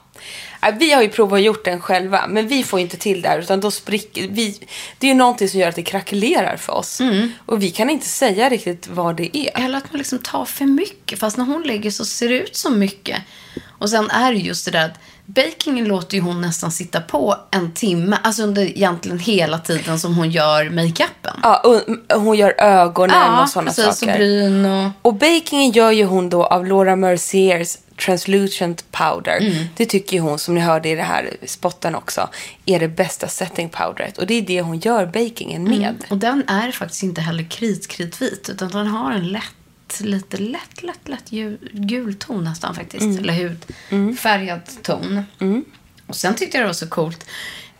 Ja, 0.64 0.72
Vi 0.78 0.92
har 0.92 1.02
ju 1.02 1.08
provat 1.08 1.36
att 1.36 1.44
gjort 1.44 1.64
den 1.64 1.80
själva, 1.80 2.26
men 2.28 2.48
vi 2.48 2.64
får 2.64 2.80
inte 2.80 2.96
till 2.96 3.22
det 3.22 3.28
här, 3.28 3.38
utan 3.38 3.60
då 3.60 3.70
spricker 3.70 4.28
vi. 4.28 4.58
Det 4.98 5.06
är 5.06 5.08
ju 5.08 5.14
någonting 5.14 5.48
som 5.48 5.60
gör 5.60 5.68
att 5.68 5.76
det 5.76 5.82
krackelerar 5.82 6.56
för 6.56 6.72
oss. 6.72 7.00
Och 7.46 7.62
vi 7.62 7.70
kan 7.70 7.90
inte 7.90 8.06
säga 8.06 8.48
riktigt 8.48 8.88
vad 8.88 9.16
det 9.16 9.36
är. 9.36 9.64
Eller 9.64 9.78
att 9.78 9.92
man 9.92 9.98
liksom 9.98 10.18
tar 10.18 10.44
för 10.44 10.64
mycket. 10.64 11.18
Fast 11.18 11.36
när 11.36 11.44
hon 11.44 11.62
lägger 11.62 11.90
så 11.90 12.04
ser 12.04 12.28
det 12.28 12.38
ut 12.38 12.56
som 12.56 12.78
mycket. 12.78 13.18
Och 13.78 13.90
sen 13.90 14.10
är 14.10 14.32
det 14.32 14.38
just 14.38 14.64
det 14.64 14.70
där 14.70 14.84
att 14.84 14.98
bakingen 15.26 15.84
låter 15.84 16.16
ju 16.16 16.22
hon 16.22 16.40
nästan 16.40 16.72
sitta 16.72 17.00
på 17.00 17.36
en 17.50 17.72
timme. 17.72 18.18
Alltså 18.22 18.42
under 18.42 18.62
egentligen 18.62 19.18
hela 19.18 19.58
tiden 19.58 19.98
som 19.98 20.14
hon 20.14 20.30
gör 20.30 20.70
makeupen. 20.70 21.40
Ja, 21.42 21.62
och 21.64 22.20
hon 22.20 22.36
gör 22.36 22.54
ögonen 22.58 23.38
och 23.42 23.48
sådana 23.48 23.70
precis. 23.70 23.98
saker. 23.98 24.12
Och 24.12 24.18
bryn 24.18 24.66
och... 24.66 24.90
Och 25.02 25.14
bakingen 25.14 25.72
gör 25.72 25.90
ju 25.90 26.04
hon 26.04 26.30
då 26.30 26.44
av 26.44 26.66
Laura 26.66 26.96
Merciers 26.96 27.76
Translucent 27.96 28.92
Powder. 28.92 29.68
Det 29.76 29.86
tycker 29.86 30.20
hon, 30.20 30.38
som 30.38 30.54
ni 30.54 30.60
hörde 30.60 30.88
i 30.88 30.94
det 30.94 31.02
här 31.02 31.36
spotten 31.46 31.94
också, 31.94 32.28
är 32.66 32.80
det 32.80 32.88
bästa 32.88 33.28
setting 33.28 33.68
powderet. 33.68 34.18
Och 34.18 34.26
det 34.26 34.34
är 34.34 34.42
det 34.42 34.60
hon 34.60 34.78
gör 34.78 35.06
bakingen 35.06 35.64
med. 35.64 36.04
Och 36.10 36.18
den 36.18 36.44
är 36.48 36.72
faktiskt 36.72 37.02
inte 37.02 37.20
heller 37.20 37.44
kritkritvit. 37.50 38.48
Utan 38.48 38.68
den 38.68 38.86
har 38.86 39.12
en 39.12 39.28
lätt, 39.28 40.00
lite 40.00 40.36
lätt, 40.36 40.82
lätt, 40.82 41.08
lätt 41.08 41.30
gul 41.72 42.14
ton 42.14 42.44
nästan 42.44 42.74
faktiskt. 42.74 43.20
Eller 43.20 43.58
hudfärgad 43.90 44.60
ton. 44.82 45.22
Och 46.06 46.16
sen 46.16 46.34
tyckte 46.34 46.56
jag 46.56 46.62
det 46.64 46.68
var 46.68 46.74
så 46.74 46.88
coolt 46.88 47.26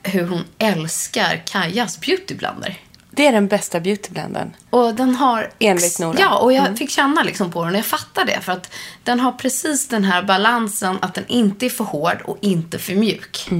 hur 0.02 0.26
hon 0.26 0.44
älskar 0.58 1.42
Kajas 1.46 2.00
beautyblender. 2.00 2.78
Det 3.16 3.26
är 3.26 3.32
den 3.32 3.48
bästa 3.48 3.80
beautyblenden. 3.80 4.56
Och 4.70 4.94
den 4.94 5.14
har... 5.14 5.50
Enligt 5.58 5.98
Nora. 5.98 6.16
Ja, 6.20 6.38
och 6.38 6.52
jag 6.52 6.78
fick 6.78 6.90
känna 6.90 7.22
liksom 7.22 7.52
på 7.52 7.64
den 7.64 7.72
och 7.72 7.78
jag 7.78 7.86
fattar 7.86 8.24
det. 8.24 8.40
För 8.40 8.52
att 8.52 8.72
den 9.02 9.20
har 9.20 9.32
precis 9.32 9.88
den 9.88 10.04
här 10.04 10.22
balansen 10.22 10.98
att 11.02 11.14
den 11.14 11.24
inte 11.28 11.66
är 11.66 11.70
för 11.70 11.84
hård 11.84 12.22
och 12.24 12.38
inte 12.40 12.78
för 12.78 12.94
mjuk. 12.94 13.50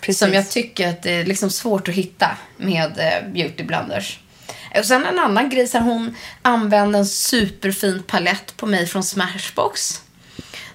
Precis. 0.00 0.18
Som 0.18 0.32
jag 0.32 0.50
tycker 0.50 0.88
att 0.88 1.02
det 1.02 1.10
är 1.10 1.24
liksom 1.24 1.50
svårt 1.50 1.88
att 1.88 1.94
hitta 1.94 2.36
med 2.56 2.98
eh, 2.98 3.32
beautyblenders. 3.32 4.20
Och 4.78 4.84
sen 4.84 5.06
en 5.06 5.18
annan 5.18 5.50
grej, 5.50 5.66
så 5.66 5.78
hon 5.78 6.16
använde 6.42 6.98
en 6.98 7.06
superfin 7.06 8.02
palett 8.06 8.56
på 8.56 8.66
mig 8.66 8.86
från 8.86 9.02
Smashbox. 9.04 10.02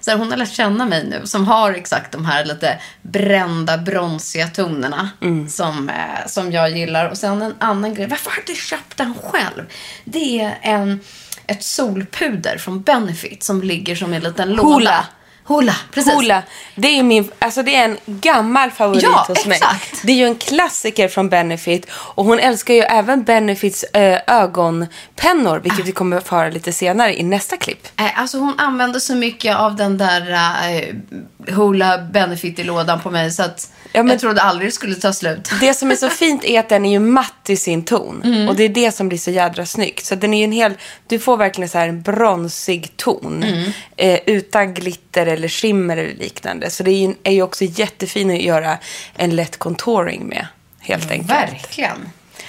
Så 0.04 0.10
här, 0.10 0.18
hon 0.18 0.30
har 0.30 0.36
lärt 0.36 0.52
känna 0.52 0.84
mig 0.84 1.04
nu 1.04 1.26
som 1.26 1.44
har 1.44 1.72
exakt 1.72 2.12
de 2.12 2.24
här 2.24 2.44
lite 2.44 2.78
brända, 3.02 3.78
bronsiga 3.78 4.48
tonerna 4.48 5.10
som, 5.48 5.88
eh, 5.88 6.26
som 6.26 6.52
jag 6.52 6.70
gillar. 6.70 7.08
Och 7.08 7.18
sen 7.18 7.42
en 7.42 7.54
annan 7.58 7.94
grej, 7.94 8.06
varför 8.06 8.30
har 8.30 8.36
jag 8.36 8.42
inte 8.42 8.60
köpt 8.60 8.96
den 8.96 9.14
själv? 9.22 9.64
Det 10.04 10.40
är 10.40 10.58
en, 10.62 11.00
ett 11.46 11.62
solpuder 11.62 12.58
från 12.58 12.82
Benefit 12.82 13.42
som 13.42 13.62
ligger 13.62 13.96
som 13.96 14.12
en 14.14 14.22
liten 14.22 14.52
låda. 14.52 15.06
Hoola, 15.52 15.74
precis. 15.90 16.12
Hoola, 16.12 16.42
det 16.74 16.98
är, 16.98 17.02
min, 17.02 17.30
alltså 17.38 17.62
det 17.62 17.76
är 17.76 17.84
en 17.84 17.96
gammal 18.06 18.70
favorit 18.70 19.02
Ja, 19.02 19.24
hos 19.28 19.46
mig. 19.46 19.56
exakt. 19.56 20.00
Det 20.02 20.12
är 20.12 20.16
ju 20.16 20.26
en 20.26 20.34
klassiker 20.36 21.08
från 21.08 21.28
Benefit. 21.28 21.86
Och 21.90 22.24
hon 22.24 22.38
älskar 22.38 22.74
ju 22.74 22.80
även 22.80 23.22
Benefits 23.24 23.82
eh, 23.84 24.20
ögonpennor, 24.26 25.58
vilket 25.58 25.86
vi 25.86 25.92
kommer 25.92 26.16
att 26.16 26.28
få 26.28 26.36
höra 26.36 26.48
lite 26.50 26.72
senare 26.72 27.20
i 27.20 27.22
nästa 27.22 27.56
klipp. 27.56 27.86
Eh, 28.00 28.20
Alltså 28.20 28.38
hon 28.38 28.54
använde 28.60 29.00
så 29.00 29.14
mycket 29.14 29.56
av 29.56 29.76
den 29.76 29.98
där 29.98 30.30
eh, 30.30 31.54
Hoola 31.54 31.98
Benefit 31.98 32.58
i 32.58 32.64
lådan 32.64 33.00
på 33.00 33.10
mig 33.10 33.30
så 33.30 33.42
att 33.42 33.72
Ja, 33.92 34.02
men- 34.02 34.10
jag 34.10 34.20
trodde 34.20 34.42
aldrig 34.42 34.68
det 34.68 34.72
skulle 34.72 34.94
ta 34.94 35.12
slut. 35.12 35.50
Det 35.60 35.74
som 35.74 35.90
är 35.90 35.96
så 35.96 36.08
fint 36.22 36.44
är 36.44 36.60
att 36.60 36.68
den 36.68 36.84
är 36.84 36.90
ju 36.90 36.98
matt 36.98 37.48
i 37.50 37.56
sin 37.56 37.84
ton. 37.84 38.22
Mm. 38.24 38.48
Och 38.48 38.56
det 38.56 38.62
är 38.64 38.68
det 38.68 38.92
som 38.92 39.08
blir 39.08 39.18
så 39.18 39.30
jädra 39.30 39.66
snyggt. 39.66 40.04
Så 40.04 40.14
den 40.14 40.34
är 40.34 40.38
ju 40.38 40.44
en 40.44 40.52
hel, 40.52 40.74
du 41.08 41.18
får 41.18 41.36
verkligen 41.36 41.68
så 41.68 41.78
här 41.78 41.88
en 41.88 42.02
bronsig 42.02 42.96
ton. 42.96 43.42
Mm. 43.42 43.70
Eh, 43.96 44.20
utan 44.26 44.74
glitter 44.74 45.26
eller 45.26 45.48
skimmer 45.48 45.96
eller 45.96 46.14
liknande. 46.14 46.70
Så 46.70 46.82
det 46.82 46.90
är 46.90 47.06
ju, 47.08 47.14
är 47.22 47.32
ju 47.32 47.42
också 47.42 47.64
jättefin 47.64 48.30
att 48.30 48.42
göra 48.42 48.78
en 49.16 49.36
lätt 49.36 49.58
contouring 49.58 50.26
med. 50.26 50.46
Helt 50.80 51.10
enkelt. 51.10 51.30
Verkligen. 51.30 52.08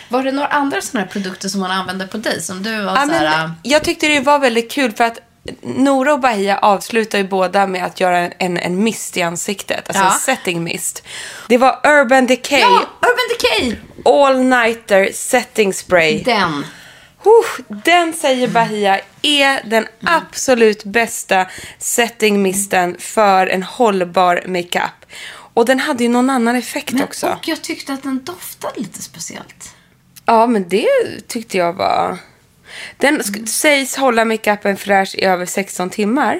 Var 0.09 0.23
det 0.23 0.31
några 0.31 0.47
andra 0.47 0.81
sådana 0.81 1.05
här 1.05 1.11
produkter 1.11 1.49
som 1.49 1.59
man 1.61 1.71
använde 1.71 2.07
på 2.07 2.17
dig 2.17 2.41
som 2.41 2.63
du 2.63 2.81
var 2.81 2.95
Ja, 2.95 3.01
så 3.01 3.07
men, 3.07 3.15
här... 3.27 3.45
äh, 3.45 3.51
jag 3.63 3.83
tyckte 3.83 4.07
det 4.07 4.19
var 4.19 4.39
väldigt 4.39 4.71
kul 4.71 4.91
för 4.91 5.03
att 5.03 5.19
Nora 5.61 6.13
och 6.13 6.19
Bahia 6.19 6.57
avslutar 6.57 7.17
ju 7.17 7.23
båda 7.23 7.67
med 7.67 7.85
att 7.85 7.99
göra 7.99 8.17
en, 8.17 8.33
en, 8.39 8.57
en 8.57 8.83
mist 8.83 9.17
i 9.17 9.21
ansiktet. 9.21 9.87
Alltså 9.89 10.03
Ja. 10.03 10.13
en 10.13 10.19
setting 10.19 10.63
mist. 10.63 11.03
Det 11.49 11.57
var 11.57 11.79
Urban 11.83 12.27
Decay 12.27 12.59
Ja, 12.59 12.81
Urban 13.01 13.27
Decay! 13.39 13.75
All 14.05 14.43
Nighter 14.43 15.09
Setting 15.13 15.73
Spray. 15.73 16.23
Den. 16.23 16.65
Huh, 17.23 17.65
den 17.83 18.13
säger 18.13 18.47
Bahia 18.47 18.99
är 19.21 19.61
den 19.69 19.87
absolut 20.03 20.83
bästa 20.83 21.45
settingmisten 21.79 22.95
för 22.99 23.47
en 23.47 23.63
hållbar 23.63 24.43
makeup. 24.47 25.05
Och 25.53 25.65
den 25.65 25.79
hade 25.79 26.03
ju 26.03 26.09
någon 26.09 26.29
annan 26.29 26.55
effekt 26.55 26.91
Men, 26.93 27.03
också. 27.03 27.27
och 27.27 27.47
jag 27.47 27.61
tyckte 27.61 27.93
att 27.93 28.03
den 28.03 28.23
doftade 28.23 28.79
lite 28.79 29.01
speciellt. 29.01 29.75
Ja, 30.25 30.47
men 30.47 30.69
det 30.69 30.87
tyckte 31.27 31.57
jag 31.57 31.73
var... 31.73 32.17
Den 32.97 33.21
sk- 33.21 33.45
sägs 33.45 33.95
hålla 33.95 34.25
makeupen 34.25 34.77
fräsch 34.77 35.15
i 35.15 35.23
över 35.23 35.45
16 35.45 35.89
timmar. 35.89 36.39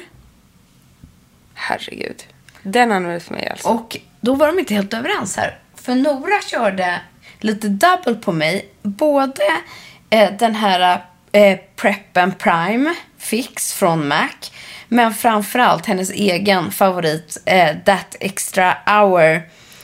Herregud. 1.54 2.24
Den 2.64 2.92
användes 2.92 3.24
för 3.26 3.34
mig 3.34 3.48
alltså. 3.50 3.68
Och 3.68 3.98
då 4.22 4.36
var 4.36 4.48
de 4.48 4.60
inte 4.60 4.74
helt 4.74 4.94
överens 4.94 5.38
här. 5.38 5.60
För 5.76 5.96
Nora 5.96 6.42
körde 6.42 7.02
lite 7.40 7.68
double 7.68 8.16
på 8.16 8.32
mig. 8.32 8.70
Både 8.82 9.44
eh, 10.10 10.32
den 10.40 10.56
här 10.56 11.06
eh, 11.32 11.60
Prep 11.76 12.18
and 12.18 12.38
Prime 12.40 12.96
Fix 13.18 13.74
från 13.74 14.08
MAC. 14.08 14.52
Men 14.88 15.14
framförallt 15.14 15.86
hennes 15.86 16.12
egen 16.12 16.72
favorit 16.72 17.38
eh, 17.46 17.76
That 17.86 18.16
Extra 18.20 18.78
Hour. 18.86 19.42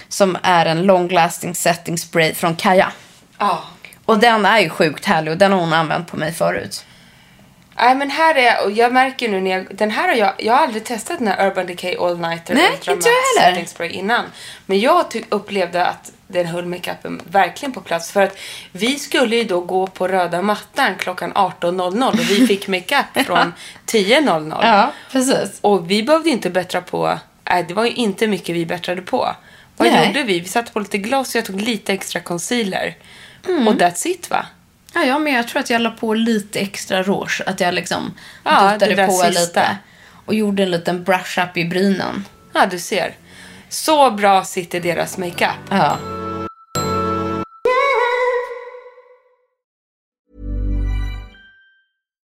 Som 0.08 0.38
är 0.44 0.66
en 0.66 0.84
long 0.84 1.10
lasting 1.10 1.56
setting 1.56 1.98
spray 1.98 2.34
från 2.34 2.56
Kaja. 2.56 2.92
Ja. 3.38 3.64
Och 4.10 4.20
den 4.20 4.46
är 4.46 4.60
ju 4.60 4.70
sjukt 4.70 5.06
härlig 5.06 5.32
och 5.32 5.38
den 5.38 5.52
har 5.52 5.60
hon 5.60 5.74
använt 5.74 6.08
på 6.08 6.18
mig 6.18 6.32
förut. 6.34 6.86
Nej 7.76 7.96
men 7.96 8.10
här 8.10 8.36
är, 8.36 8.66
och 8.66 8.72
jag 8.72 8.94
märker 8.94 9.30
nu 9.30 9.42
när 9.42 9.52
jag, 9.52 9.76
den 9.76 9.92
här 9.92 10.08
har 10.08 10.16
jag, 10.16 10.34
jag 10.38 10.54
har 10.54 10.64
aldrig 10.64 10.84
testat 10.84 11.18
den 11.20 11.28
här 11.28 11.48
Urban 11.48 11.68
Decay 11.68 11.96
All 11.96 12.20
Nighter 12.20 12.54
Nej, 12.56 12.70
Ultra 12.74 12.94
inte 12.94 13.10
jag 13.10 13.42
heller. 13.42 13.56
Setting 13.56 13.68
Spray 13.68 13.90
innan. 13.90 14.26
Men 14.66 14.80
jag 14.80 15.12
ty- 15.12 15.24
upplevde 15.30 15.86
att 15.86 16.12
den 16.28 16.46
höll 16.46 16.66
makeupen 16.66 17.22
verkligen 17.32 17.72
på 17.74 17.82
plats. 17.82 18.12
För 18.12 18.22
att 18.22 18.38
vi 18.72 19.00
skulle 19.00 19.36
ju 19.36 19.44
då 19.44 19.62
gå 19.62 19.88
på 19.88 20.08
röda 20.08 20.42
mattan 20.42 20.96
klockan 20.96 21.34
18.00 21.34 22.08
och 22.08 22.20
vi 22.20 22.48
fick 22.48 22.68
makeup 22.68 23.26
från 23.26 23.54
10.00. 23.86 24.60
Ja, 24.62 24.92
precis. 25.12 25.58
Och 25.62 25.92
vi 25.92 26.04
behövde 26.04 26.30
inte 26.30 26.50
bättra 26.50 26.82
på, 26.82 27.20
nej 27.50 27.66
det 27.68 27.74
var 27.74 27.86
ju 27.86 27.92
inte 27.92 28.28
mycket 28.28 28.56
vi 28.56 28.66
bättrade 28.66 29.02
på. 29.02 29.36
Vad 29.78 29.92
Nej. 29.92 30.08
gjorde 30.08 30.24
vi? 30.24 30.40
Vi 30.40 30.48
satte 30.48 30.72
på 30.72 30.80
lite 30.80 30.98
gloss 30.98 31.30
och 31.30 31.36
jag 31.36 31.46
tog 31.46 31.62
lite 31.62 31.94
extra 31.94 32.22
concealer. 32.22 32.96
Mm. 33.48 33.68
Och 33.68 33.74
that's 33.74 34.08
it 34.08 34.30
va? 34.30 34.46
Ja, 34.94 35.04
ja, 35.04 35.20
men 35.20 35.34
jag 35.34 35.48
tror 35.48 35.60
att 35.60 35.70
jag 35.70 35.82
la 35.82 35.92
på 35.92 36.14
lite 36.14 36.60
extra 36.60 37.04
rouge. 37.04 37.42
Att 37.46 37.60
jag 37.60 37.74
liksom 37.74 38.14
Ja, 38.44 38.72
duttade 38.80 39.08
på 39.08 39.12
sista. 39.14 39.42
lite. 39.42 39.78
Och 40.26 40.34
gjorde 40.34 40.64
en 40.64 40.72
liten 40.72 41.04
brush-up 41.04 41.58
i 41.58 41.66
brynen. 41.66 42.26
Ja, 42.54 42.66
du 42.66 42.80
ser. 42.80 43.16
Så 43.70 44.12
bra 44.12 44.44
sitter 44.44 44.80
deras 44.80 45.18
makeup. 45.18 45.50
Ja. 45.70 45.98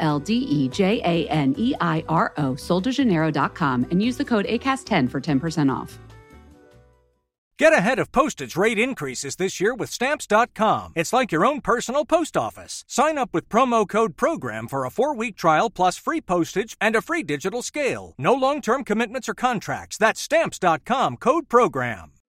L 0.00 0.18
D 0.18 0.34
E 0.34 0.68
J 0.68 1.00
A 1.04 1.28
N 1.28 1.54
E 1.56 1.74
I 1.80 2.04
R 2.08 2.32
O, 2.36 2.54
soldejaneiro.com, 2.54 3.86
and 3.90 4.02
use 4.02 4.16
the 4.16 4.24
code 4.24 4.46
ACAST10 4.46 5.10
for 5.10 5.20
10% 5.20 5.72
off. 5.72 5.98
Get 7.60 7.74
ahead 7.74 7.98
of 7.98 8.10
postage 8.10 8.56
rate 8.56 8.78
increases 8.78 9.36
this 9.36 9.60
year 9.60 9.74
with 9.74 9.90
Stamps.com. 9.90 10.94
It's 10.96 11.12
like 11.12 11.30
your 11.30 11.44
own 11.44 11.60
personal 11.60 12.06
post 12.06 12.34
office. 12.34 12.84
Sign 12.88 13.18
up 13.18 13.34
with 13.34 13.50
promo 13.50 13.86
code 13.86 14.16
PROGRAM 14.16 14.66
for 14.66 14.86
a 14.86 14.90
four 14.90 15.14
week 15.14 15.36
trial 15.36 15.68
plus 15.68 15.98
free 15.98 16.22
postage 16.22 16.74
and 16.80 16.96
a 16.96 17.02
free 17.02 17.22
digital 17.22 17.60
scale. 17.60 18.14
No 18.16 18.32
long 18.32 18.62
term 18.62 18.82
commitments 18.82 19.28
or 19.28 19.34
contracts. 19.34 19.98
That's 19.98 20.22
Stamps.com 20.22 21.18
code 21.18 21.50
PROGRAM. 21.50 22.19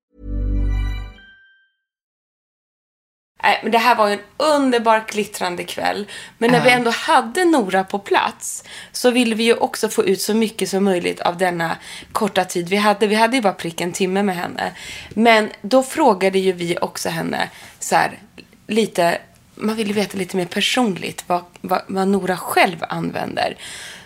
Nej, 3.43 3.59
men 3.63 3.71
det 3.71 3.77
här 3.77 3.95
var 3.95 4.07
ju 4.07 4.13
en 4.13 4.19
underbar 4.37 5.03
glittrande 5.07 5.63
kväll. 5.63 6.07
Men 6.37 6.51
när 6.51 6.63
vi 6.63 6.69
ändå 6.69 6.91
hade 6.91 7.45
Nora 7.45 7.83
på 7.83 7.99
plats 7.99 8.63
så 8.91 9.11
ville 9.11 9.35
vi 9.35 9.43
ju 9.43 9.53
också 9.53 9.89
få 9.89 10.03
ut 10.05 10.21
så 10.21 10.33
mycket 10.33 10.69
som 10.69 10.83
möjligt 10.83 11.19
av 11.19 11.37
denna 11.37 11.77
korta 12.11 12.45
tid 12.45 12.69
vi 12.69 12.75
hade. 12.75 13.07
Vi 13.07 13.15
hade 13.15 13.35
ju 13.35 13.41
bara 13.41 13.53
prick 13.53 13.81
en 13.81 13.91
timme 13.91 14.23
med 14.23 14.35
henne. 14.35 14.71
Men 15.09 15.49
då 15.61 15.83
frågade 15.83 16.39
ju 16.39 16.51
vi 16.51 16.77
också 16.81 17.09
henne 17.09 17.49
så 17.79 17.95
här, 17.95 18.19
lite, 18.67 19.17
man 19.55 19.75
ville 19.75 19.93
veta 19.93 20.17
lite 20.17 20.37
mer 20.37 20.45
personligt 20.45 21.23
vad, 21.27 21.41
vad, 21.61 21.81
vad 21.87 22.07
Nora 22.07 22.37
själv 22.37 22.77
använder. 22.89 23.57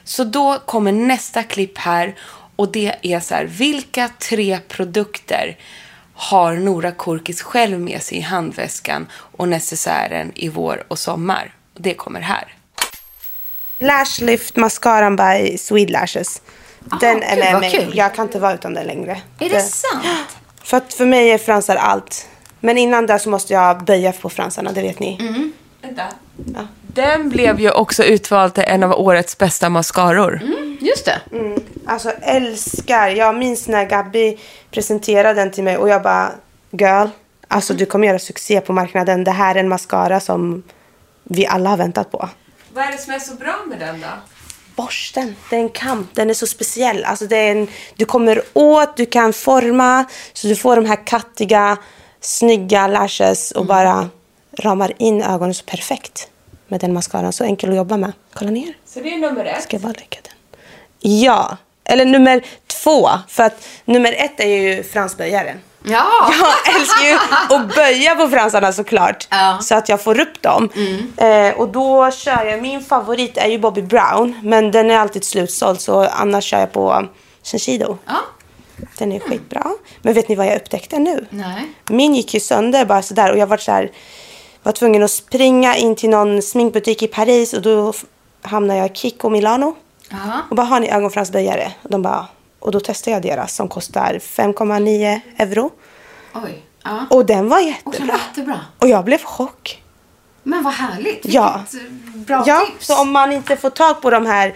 Så 0.04 0.24
då 0.24 0.60
kommer 0.66 0.92
nästa 0.92 1.44
klipp 1.44 1.78
här 1.78 2.16
och 2.56 2.72
det 2.72 2.96
är 3.02 3.20
så 3.20 3.36
här, 3.36 3.46
vilka 3.46 4.10
tre 4.20 4.60
produkter 4.68 5.58
har 6.16 6.56
Nora 6.56 6.92
Korkis 6.92 7.42
själv 7.42 7.80
med 7.80 8.02
sig 8.02 8.18
i 8.18 8.22
handväskan 8.22 9.08
och 9.12 9.48
necessären 9.48 10.32
i 10.36 10.50
vår 10.50 10.84
och 10.88 11.00
sommar. 11.00 11.54
Och 11.74 11.82
det 11.82 11.94
kommer 11.94 12.22
här. 12.22 12.54
Lash 13.80 14.24
Lift 14.24 14.56
Mascaran 14.56 15.16
by 15.16 15.58
Swede 15.58 15.92
Lashes. 15.94 16.42
Den 17.00 17.24
är 17.24 17.36
gud, 17.36 17.44
med 17.44 17.60
mig. 17.60 17.72
kul. 17.72 17.98
Jag 17.98 18.16
kan 18.16 18.26
inte 18.26 18.40
vara 18.40 18.54
utan 18.54 18.74
den 18.74 18.88
längre. 18.88 19.22
Är 19.40 19.50
det 19.50 19.62
sant? 19.62 20.06
För 20.64 20.78
att 20.78 20.94
för 20.94 21.06
mig 21.06 21.32
är 21.32 21.38
fransar 21.38 21.76
allt. 21.76 22.28
Men 22.60 22.78
innan 22.78 23.06
det 23.06 23.20
så 23.20 23.30
måste 23.30 23.54
jag 23.54 23.84
böja 23.84 24.12
på 24.12 24.30
fransarna, 24.30 24.72
det 24.72 24.82
vet 24.82 25.00
ni. 25.00 25.18
Vänta. 25.82 26.04
Den 26.82 27.30
blev 27.30 27.60
ju 27.60 27.72
också 27.72 28.04
utvald 28.04 28.54
till 28.54 28.64
en 28.68 28.84
av 28.84 28.92
årets 28.92 29.38
bästa 29.38 29.70
mascaror. 29.70 30.42
Just 30.80 31.06
det. 31.06 31.22
Alltså 31.86 32.12
älskar. 32.22 33.08
Jag 33.10 33.36
minns 33.38 33.68
när 33.68 33.86
Gabi 33.86 34.40
presenterade 34.72 35.42
den 35.42 35.52
till 35.52 35.64
mig 35.64 35.78
och 35.78 35.90
jag 35.90 36.02
bara, 36.04 36.32
girl, 36.72 37.08
alltså 37.48 37.74
du 37.74 37.86
kommer 37.86 38.08
göra 38.08 38.20
succé 38.20 38.62
på 38.62 38.74
marknaden. 38.74 39.24
Det 39.24 39.32
här 39.32 39.56
är 39.56 39.60
en 39.60 39.70
mascara 39.70 40.20
som 40.20 40.64
vi 41.24 41.48
alla 41.48 41.70
har 41.70 41.78
väntat 41.78 42.12
på. 42.12 42.30
Vad 42.74 42.84
är 42.84 42.92
det 42.92 42.98
som 42.98 43.14
är 43.14 43.20
så 43.20 43.36
bra 43.36 43.56
med 43.68 43.80
den 43.80 44.02
då? 44.02 44.08
Borsten, 44.76 45.36
det 45.50 45.56
är 45.56 45.60
en 45.60 45.70
kamp. 45.70 46.10
Den 46.14 46.30
är 46.30 46.34
så 46.34 46.48
speciell. 46.48 47.04
Alltså 47.04 47.28
det 47.28 47.38
en, 47.38 47.68
du 47.96 48.06
kommer 48.06 48.42
åt, 48.54 48.98
du 48.98 49.06
kan 49.06 49.34
forma. 49.34 50.06
Så 50.34 50.48
du 50.48 50.56
får 50.56 50.76
de 50.76 50.86
här 50.86 51.08
kattiga, 51.08 51.78
snygga 52.22 52.88
lashes 52.88 53.52
och 53.52 53.66
bara 53.66 54.10
ramar 54.60 54.94
in 54.98 55.22
ögonen 55.22 55.54
så 55.54 55.66
perfekt. 55.66 56.30
Med 56.68 56.80
den 56.80 56.94
mascaran. 56.94 57.34
Så 57.34 57.44
enkel 57.44 57.70
att 57.70 57.76
jobba 57.76 57.98
med. 57.98 58.12
Kolla 58.34 58.52
ner. 58.52 58.78
Så 58.86 59.00
det 59.00 59.14
är 59.14 59.18
nummer 59.18 59.46
ett. 59.46 59.64
Ska 59.64 59.76
jag 59.76 59.82
bara 59.82 59.94
lägga 59.94 60.18
den? 60.24 60.34
Ja. 61.00 61.58
Eller 61.86 62.06
nummer 62.06 62.42
två. 62.68 63.10
För 63.28 63.44
att 63.44 63.68
nummer 63.86 64.14
ett 64.14 64.40
är 64.40 64.48
ju 64.48 64.84
fransböjaren. 64.84 65.60
Ja. 65.84 66.32
Jag 66.66 66.76
älskar 66.76 67.06
ju 67.06 67.18
att 67.56 67.76
böja 67.76 68.16
på 68.16 68.30
fransarna 68.30 68.74
såklart. 68.74 69.28
Ja. 69.32 69.58
Så 69.62 69.76
att 69.76 69.90
jag 69.90 70.02
får 70.02 70.20
upp 70.20 70.42
dem. 70.42 70.70
Eh, 71.18 71.60
och 71.60 71.70
då 71.70 72.12
kör 72.12 72.46
jag, 72.46 72.62
min 72.62 72.82
favorit 72.82 73.38
är 73.38 73.48
ju 73.48 73.60
Bobby 73.60 73.82
Brown. 73.82 74.40
Men 74.44 74.72
den 74.72 74.92
är 74.92 74.98
alltid 74.98 75.24
slutsåld 75.24 75.82
så 75.82 76.06
annars 76.06 76.44
kör 76.44 76.60
jag 76.60 76.72
på 76.72 77.06
Shiseido. 77.44 77.98
Ja. 78.06 78.18
Den 78.98 79.12
är 79.12 79.20
skitbra. 79.20 79.66
Men 80.02 80.14
vet 80.14 80.28
ni 80.30 80.36
vad 80.36 80.48
jag 80.48 80.56
upptäckte 80.56 81.00
nu? 81.00 81.26
Nej. 81.30 81.66
Min 81.90 82.16
gick 82.16 82.34
ju 82.34 82.40
sönder 82.40 82.86
bara 82.86 83.02
sådär 83.02 83.32
och 83.32 83.38
jag 83.38 83.48
var 83.48 83.58
så 83.58 83.72
här, 83.72 83.92
var 84.64 84.72
tvungen 84.72 85.04
att 85.04 85.12
springa 85.12 85.76
in 85.76 85.96
till 85.96 86.10
någon 86.10 86.42
sminkbutik 86.42 87.04
i 87.04 87.08
Paris 87.08 87.54
och 87.54 87.62
då 87.62 87.94
hamnade 88.42 88.80
jag 88.80 88.92
i 88.92 88.96
Kiko 88.96 89.30
Milano. 89.30 89.76
Ja. 90.26 90.42
Och 90.50 90.56
bara, 90.56 90.68
har 90.68 90.80
ni 90.80 90.90
ögonfransböjare? 90.92 91.72
Och 91.84 91.90
de 91.90 92.02
bara, 92.02 92.28
och 92.60 92.72
då 92.72 92.80
testade 92.80 93.12
jag 93.12 93.22
deras 93.24 93.56
som 93.56 93.68
kostar 93.68 94.20
5,9 94.22 95.20
euro. 95.38 95.72
Oj. 96.34 96.64
Ja. 96.84 97.06
Och 97.10 97.26
den 97.26 97.50
var 97.50 97.58
Och 97.84 97.96
så 97.96 98.02
jättebra. 98.02 98.18
jättebra. 98.30 98.60
Och 98.80 98.88
jag 98.88 99.06
blev 99.06 99.24
chock. 99.24 99.82
Men 100.44 100.64
vad 100.64 100.74
härligt. 100.74 101.16
Vilket 101.26 101.34
Ja. 101.34 101.62
bra 102.14 102.44
Ja, 102.48 102.66
tips. 102.66 102.86
så 102.88 103.02
om 103.02 103.12
man 103.12 103.32
inte 103.32 103.56
får 103.58 103.70
tag 103.70 104.02
på 104.02 104.10
de 104.10 104.26
här 104.26 104.56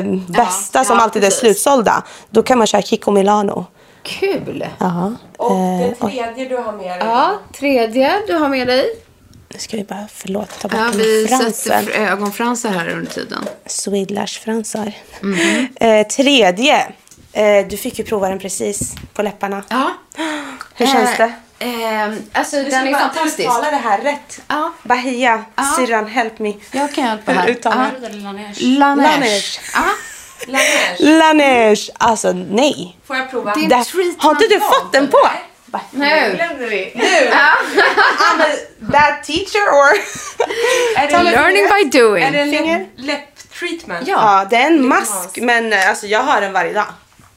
um, 0.00 0.26
bästa 0.28 0.84
som 0.84 0.96
ja, 0.96 1.02
alltid 1.04 1.22
precis. 1.22 1.38
är 1.42 1.46
slutsålda, 1.46 2.02
då 2.30 2.42
kan 2.42 2.58
man 2.58 2.66
köra 2.66 2.82
Kiko 2.82 3.10
Milano. 3.10 3.66
Kul. 4.02 4.66
Ja. 4.78 5.12
Och 5.36 5.50
Eh, 5.50 5.78
den 5.80 5.94
oj, 6.00 6.10
tredje 6.12 6.48
du 6.48 6.56
har 6.56 6.72
med 6.72 7.00
dig. 7.00 7.08
Ja, 7.08 7.30
tredje 7.52 8.12
du 8.26 8.34
har 8.34 8.48
med 8.48 8.66
dig. 8.66 8.86
Nu 9.54 9.60
ska 9.60 9.76
vi 9.76 9.84
bara, 9.84 10.08
förlåt, 10.14 10.58
ta 10.58 10.68
bort 10.68 10.80
Ja, 10.80 10.90
vi 10.94 11.26
fransen. 11.28 11.52
sätter 11.52 11.90
ögonfransar 11.90 12.70
här 12.70 12.88
under 12.88 13.10
tiden. 13.12 13.44
Swedish-fransar. 13.66 14.92
Mhm. 15.20 15.68
Eh, 15.80 16.06
tredje. 16.06 16.86
Eh, 17.32 17.66
du 17.68 17.76
fick 17.76 17.98
ju 17.98 18.04
prova 18.04 18.28
den 18.28 18.38
precis 18.38 18.92
på 19.14 19.22
läpparna. 19.22 19.62
Ja. 19.68 19.90
Hur 20.74 20.86
känns 20.86 21.16
det? 21.16 21.32
Eh, 21.58 22.12
alltså, 22.32 22.56
Du 22.56 22.62
den 22.70 22.88
är 22.88 22.92
fantastisk. 22.98 23.40
uttala 23.40 23.70
det 23.70 23.76
här 23.76 24.00
rätt. 24.00 24.40
Ja. 24.48 24.72
Bahia, 24.82 25.44
Ja. 25.56 25.74
syrran, 25.76 26.06
help 26.06 26.38
me. 26.38 26.54
Jag 26.72 26.92
kan 26.92 27.04
hjälpa 27.06 27.32
här. 27.32 27.48
uttalar 27.48 27.90
Ja. 28.02 28.08
du. 28.08 28.18
Laneige. 28.18 28.60
Ja. 29.74 29.84
Laneige. 30.46 30.98
Laneige. 30.98 31.90
Alltså 31.98 32.32
nej. 32.32 32.96
Får 33.06 33.16
jag 33.16 33.30
prova? 33.30 33.54
Det 33.54 33.60
är- 33.74 33.84
treatment 33.84 34.22
har 34.22 34.30
inte 34.30 34.46
du 34.46 34.60
fått 34.60 34.92
den 34.92 35.08
på? 35.08 35.18
Nu. 35.90 36.34
glömde 36.36 36.66
vi. 36.66 36.92
I'm 36.94 37.32
a 38.42 38.46
bad 38.78 39.22
teacher 39.24 39.68
or? 39.72 39.92
Är 40.98 41.08
det 41.08 41.22
Learning 41.30 41.68
by 41.92 41.98
doing. 41.98 42.24
Är 42.24 42.30
det 42.32 42.40
en 42.40 42.50
Finger? 42.50 42.86
läpp-treatment? 42.96 44.08
Ja. 44.08 44.38
Ja, 44.40 44.46
det 44.50 44.56
är 44.56 44.66
en 44.66 44.88
mask. 44.88 45.38
Men 45.42 45.72
eh, 45.72 45.88
alltså, 45.88 46.06
jag 46.06 46.20
har 46.22 46.40
den 46.40 46.52
varje 46.52 46.72
dag. 46.72 46.86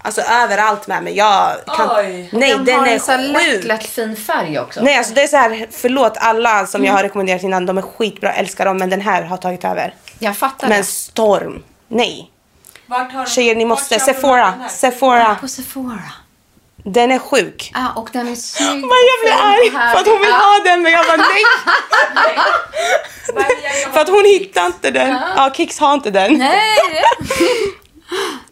Alltså 0.02 0.22
överallt 0.22 0.88
med 0.88 1.04
mig. 1.04 1.18
Jag 1.18 1.52
kan... 1.76 1.90
Oj. 1.98 2.30
Nej, 2.34 2.50
den, 2.52 2.66
den, 2.66 2.80
har 2.80 2.88
är 2.88 2.92
en 2.94 3.00
så 3.00 3.12
här 3.12 3.20
lätt, 3.20 3.64
lätt 3.64 3.86
fin 3.86 4.16
färg 4.16 4.60
också. 4.60 4.82
Nej, 4.82 4.98
alltså 4.98 5.14
det 5.14 5.22
är 5.24 5.28
så 5.28 5.38
här, 5.38 5.68
förlåt 5.72 6.18
alla 6.18 6.66
som 6.68 6.82
Mm. 6.82 6.88
jag 6.88 6.94
har 6.94 7.04
rekommenderat 7.04 7.44
innan, 7.44 7.66
de 7.66 7.78
är 7.78 7.82
skitbra, 7.82 8.34
älskar 8.34 8.66
dem, 8.66 8.78
men 8.78 8.90
den 8.90 9.02
här 9.02 9.22
har 9.24 9.38
tagit 9.38 9.64
över. 9.66 9.94
Jag 10.20 10.38
fattar 10.38 10.68
Men 10.68 10.78
det. 10.78 10.84
storm, 10.84 11.64
nej. 11.88 12.32
Vart 12.86 13.12
har 13.14 13.26
du- 13.26 13.32
Tjejer, 13.32 13.56
ni 13.56 13.64
vart 13.64 13.70
måste, 13.70 13.96
köper 14.00 14.06
den 14.06 14.16
Sephora, 14.16 14.46
här? 14.62 14.70
Sephora. 14.70 15.36
På 15.42 15.48
Sephora. 15.48 16.02
Den 16.84 17.12
är 17.12 17.20
sjuk. 17.20 17.72
Ja, 17.74 17.94
och 17.96 18.10
den 18.14 18.28
är 18.28 18.36
snygg. 18.36 18.70
Men 18.70 18.82
jag 18.82 19.20
blir 19.24 19.34
arg 19.44 19.72
för 19.94 20.00
att 20.00 20.08
hon 20.08 20.20
vill 20.20 20.30
Ja. 20.30 20.36
ha 20.36 20.64
den, 20.64 20.82
men 20.82 20.92
jag 20.92 21.06
bara 21.06 21.18
nej. 21.18 21.44
Jag 23.84 23.94
För 23.94 24.00
att 24.02 24.10
hon 24.10 24.26
hittar 24.26 24.66
inte 24.66 24.92
den. 24.92 25.10
Ja, 25.36 25.54
Kicks 25.56 25.80
har 25.80 25.94
inte 25.94 26.12
den. 26.12 26.34
Nej! 26.34 26.78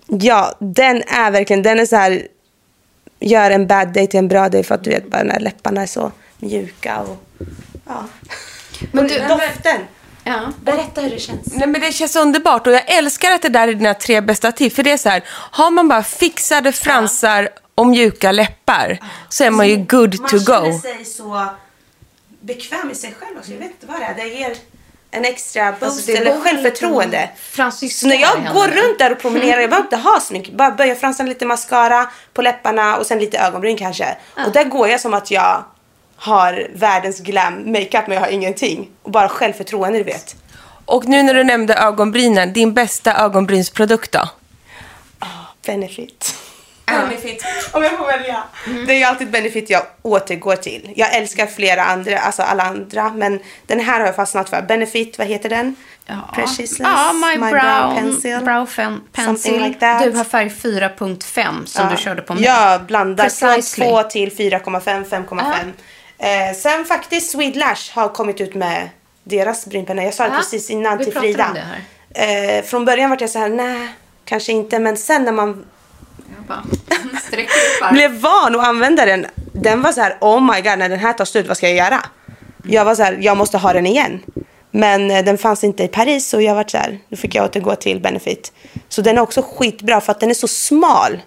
Ja, 0.08 0.54
den 0.60 1.02
är 1.08 1.32
verkligen, 1.32 1.64
den 1.64 1.80
är 1.80 1.86
så 1.86 1.96
här, 1.96 2.28
gör 3.20 3.52
en 3.52 3.68
bad 3.68 3.94
day 3.94 4.08
till 4.08 4.18
en 4.18 4.28
bra 4.28 4.50
day 4.50 4.64
för 4.64 4.76
att 4.76 4.84
du 4.84 4.90
vet 4.90 5.10
bara 5.12 5.24
när 5.24 5.40
läpparna 5.40 5.82
är 5.82 5.86
så 5.88 6.12
mjuka 6.38 7.00
och 7.02 7.18
ja. 7.88 8.04
Men 8.92 9.08
du, 9.08 9.20
doften. 9.20 9.82
ja. 10.24 10.42
Berätta 10.62 11.02
hur 11.02 11.10
det 11.10 11.20
känns. 11.20 11.54
Nej, 11.54 11.68
men 11.68 11.82
det 11.82 11.92
känns 11.92 12.16
underbart 12.16 12.68
och 12.68 12.74
jag 12.74 12.84
älskar 12.92 13.32
att 13.32 13.42
det 13.42 13.50
där 13.50 13.68
är 13.68 13.74
dina 13.74 13.94
tre 13.94 14.22
bästa 14.22 14.52
tips. 14.52 14.76
För 14.76 14.84
det 14.84 14.92
är 14.92 14.98
så 14.98 15.10
här, 15.10 15.24
har 15.52 15.72
man 15.72 15.88
bara 15.88 16.04
fixade 16.04 16.72
fransar 16.72 17.50
och 17.76 17.88
mjuka 17.88 18.32
läppar 18.32 19.00
så 19.30 19.44
är 19.44 19.52
man 19.52 19.68
ju 19.68 19.76
good 19.76 20.12
to 20.12 20.22
Man 20.22 20.30
känner 20.30 20.72
go. 20.72 20.80
sig 20.80 21.06
så 21.06 21.46
bekväm 22.42 22.92
i 22.92 22.96
sig 22.96 23.16
själv 23.20 23.38
också. 23.38 23.52
Jag 23.52 23.60
vet 23.60 23.72
inte 23.72 23.86
vad 23.86 24.00
det 24.00 24.06
är. 24.06 24.16
Det 24.16 24.28
ger 24.28 24.56
en 25.12 25.26
extra 25.26 25.72
boost 25.72 25.84
Alltså, 25.84 26.12
eller 26.12 26.42
självförtroende. 26.42 27.30
Så 27.92 28.08
när 28.08 28.16
jag 28.16 28.38
i 28.38 28.54
går 28.54 28.68
runt 28.68 29.00
där 29.00 29.12
och 29.12 29.20
promenerar, 29.20 29.60
jag 29.62 29.70
behöver 29.70 29.86
inte 29.86 29.98
ha 29.98 30.20
smink. 30.20 30.50
Bara 30.52 30.72
böja 30.72 30.96
fransarna 30.96 31.30
lite 31.30 31.46
mascara 31.46 32.10
på 32.34 32.42
läpparna 32.42 32.98
och 32.98 33.06
sen 33.06 33.20
lite 33.20 33.38
ögonbryn 33.38 33.78
kanske. 33.78 34.18
Och 34.46 34.52
där 34.52 34.64
går 34.64 34.90
jag 34.90 35.02
som 35.02 35.14
att 35.14 35.32
jag 35.32 35.64
har 36.16 36.68
världens 36.76 37.20
glam 37.20 37.72
makeup 37.72 38.08
men 38.08 38.12
jag 38.12 38.22
har 38.22 38.28
ingenting. 38.28 38.90
Och 39.04 39.12
bara 39.12 39.30
självförtroende 39.30 39.98
du 39.98 40.04
vet. 40.04 40.36
Och 40.86 41.06
nu 41.06 41.24
när 41.24 41.34
du 41.34 41.44
nämnde 41.44 41.76
ögonbrynen, 41.76 42.54
din 42.54 42.74
bästa 42.74 43.16
ögonbrynsprodukt 43.18 44.12
då? 44.12 44.30
Benefit. 45.66 46.36
Benefit. 46.86 47.46
Om 47.72 47.84
jag 47.84 47.98
får 47.98 48.06
välja. 48.06 48.44
Det 48.88 48.94
är 48.94 48.98
ju 48.98 49.04
alltid 49.04 49.32
Benefit 49.32 49.70
jag 49.70 49.84
återgår 50.02 50.56
till. 50.56 50.92
Jag 50.96 51.16
älskar 51.16 51.48
flera 51.48 51.84
andra, 51.84 52.20
alltså 52.20 52.42
alla 52.42 52.64
andra. 52.64 53.10
Men 53.10 53.40
den 53.68 53.80
här 53.80 54.00
har 54.00 54.06
jag 54.06 54.16
fastnat 54.16 54.50
för. 54.50 54.62
Benefit, 54.62 55.18
vad 55.18 55.28
heter 55.28 55.50
den? 55.50 55.76
Ja. 56.06 56.30
Precious 56.36 56.80
Ja, 56.80 57.14
My, 57.14 57.38
Brow, 57.38 57.96
Pencil. 57.96 58.40
brow 58.44 58.66
fen, 58.66 59.02
Pencil. 59.12 59.36
Something 59.44 59.68
like 59.68 59.80
that. 59.80 60.04
Du 60.04 60.12
har 60.12 60.24
färg 60.24 60.50
4.5 60.50 61.66
som 61.66 61.90
du 61.92 61.98
körde 61.98 62.22
på 62.22 62.34
mig. 62.34 62.44
Ja, 62.44 62.80
blandar 62.88 63.30
från 63.30 63.50
Precisely. 63.54 63.88
2 63.88 64.04
till 64.04 64.32
4,5, 64.32 65.04
5,5. 65.06 65.72
Eh, 66.18 66.56
sen 66.56 66.86
faktiskt 66.86 67.32
Swede 67.32 67.60
Lash 67.60 67.92
har 67.96 68.10
kommit 68.10 68.42
ut 68.42 68.54
med 68.56 68.90
deras 69.24 69.66
brynpenna. 69.66 70.04
Jag 70.04 70.14
sa 70.14 70.24
det 70.24 70.30
Ja, 70.30 70.38
precis 70.38 70.70
innan 70.70 70.98
vi 70.98 71.04
till 71.04 71.14
pratade 71.14 71.34
Frida. 71.34 71.48
om 71.48 71.54
det 71.54 71.64
här. 72.22 72.58
Eh, 72.58 72.64
från 72.64 72.86
början 72.86 73.10
var 73.10 73.18
jag 73.20 73.30
så 73.30 73.40
här, 73.40 73.50
nej, 73.50 73.88
kanske 74.26 74.52
inte. 74.52 74.80
Men 74.80 74.98
sen 74.98 75.24
när 75.24 75.32
man 75.32 75.66
Jag 76.36 76.46
bara, 76.48 76.64
sträcker 77.28 77.44
upp 77.44 77.84
armen. 77.84 77.94
blev 77.94 78.22
van 78.22 78.56
att 78.56 78.68
använda 78.68 79.06
den. 79.06 79.26
Den 79.54 79.82
var 79.82 79.92
så 79.92 80.02
här, 80.02 80.18
oh 80.22 80.42
my 80.42 80.62
god, 80.62 80.80
när 80.80 80.90
den 80.90 81.00
här 81.00 81.14
tar 81.14 81.26
slut, 81.26 81.48
vad 81.48 81.58
ska 81.58 81.68
jag 81.70 81.78
göra? 81.78 82.06
Jag 82.64 82.86
var 82.86 82.96
så 82.96 83.04
här, 83.04 83.18
jag 83.22 83.38
måste 83.38 83.58
ha 83.58 83.74
den 83.74 83.86
igen. 83.86 84.22
Men 84.72 85.12
eh, 85.12 85.26
den 85.26 85.38
fanns 85.38 85.64
inte 85.64 85.84
i 85.84 85.88
Paris 85.88 86.34
och 86.34 86.42
jag 86.42 86.56
var 86.56 86.66
så 86.68 86.78
här, 86.78 87.00
då 87.10 87.16
fick 87.16 87.36
jag 87.36 87.46
återgå 87.46 87.76
till 87.76 88.00
Benefit. 88.00 88.54
Så 88.90 89.02
den 89.02 89.18
är 89.18 89.22
också 89.22 89.42
skitbra 89.42 90.02
för 90.02 90.12
att 90.12 90.20
den 90.20 90.30
är 90.30 90.34
så 90.34 90.48
smal. 90.48 91.22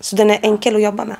Så 0.00 0.16
den 0.16 0.30
är 0.30 0.38
enkel 0.42 0.76
att 0.76 0.82
jobba 0.82 1.04
med. 1.04 1.16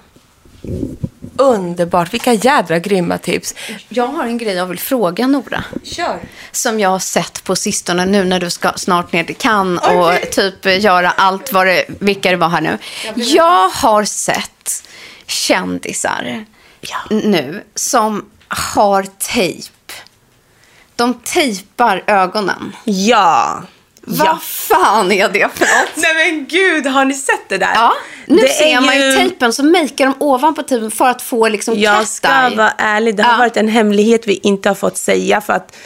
Underbart, 1.36 2.14
vilka 2.14 2.32
jädra 2.32 2.78
grymma 2.78 3.18
tips. 3.18 3.54
Jag 3.88 4.06
har 4.06 4.24
en 4.24 4.38
grej 4.38 4.54
jag 4.54 4.66
vill 4.66 4.78
fråga 4.78 5.26
Nora. 5.26 5.64
Kör. 5.82 6.18
Som 6.52 6.80
jag 6.80 6.88
har 6.88 6.98
sett 6.98 7.44
på 7.44 7.56
sistone 7.56 8.06
nu 8.06 8.24
när 8.24 8.40
du 8.40 8.50
ska 8.50 8.72
snart 8.72 9.12
ner 9.12 9.24
till 9.24 9.36
Cannes 9.36 9.82
och 9.82 10.30
typ 10.30 10.66
göra 10.66 11.10
allt 11.10 11.52
vad 11.52 11.66
det, 11.66 11.84
vilka 11.88 12.30
det 12.30 12.36
var 12.36 12.48
här 12.48 12.60
nu. 12.60 12.78
Jag 13.14 13.68
har 13.68 14.04
sett 14.04 14.84
kändisar 15.26 16.44
nu 17.10 17.64
som 17.74 18.30
har 18.48 19.06
tejp. 19.18 19.70
De 20.96 21.14
tejpar 21.14 22.04
ögonen. 22.06 22.76
Ja. 22.84 23.62
Vad 24.02 24.42
fan 24.42 25.12
är 25.12 25.28
det 25.28 25.48
för 25.54 25.64
något? 25.64 25.96
Nej 25.96 26.14
men 26.14 26.46
gud, 26.46 26.86
har 26.86 27.04
ni 27.04 27.14
sett 27.14 27.48
det 27.48 27.58
där? 27.58 27.72
Ja, 27.74 27.92
nu 28.26 28.36
Det 28.42 28.48
ser 28.48 28.80
man 28.80 28.96
ju 28.96 29.04
ju- 29.04 29.16
tejpen 29.16 29.52
så 29.52 29.64
makar 29.64 30.04
de 30.06 30.14
ovanpå 30.18 30.62
tejpen 30.62 30.90
för 30.90 31.06
att 31.08 31.22
få 31.22 31.48
liksom 31.48 31.78
Jag 31.78 32.06
ska 32.08 32.28
eye. 32.28 32.56
vara 32.56 32.70
ärlig, 32.78 33.16
det 33.16 33.22
har 33.22 33.32
Ja. 33.32 33.38
varit 33.38 33.56
en 33.56 33.68
hemlighet 33.68 34.26
vi 34.26 34.34
inte 34.42 34.68
har 34.68 34.74
fått 34.76 34.96
säga 34.98 35.40
för 35.40 35.52
att 35.52 35.76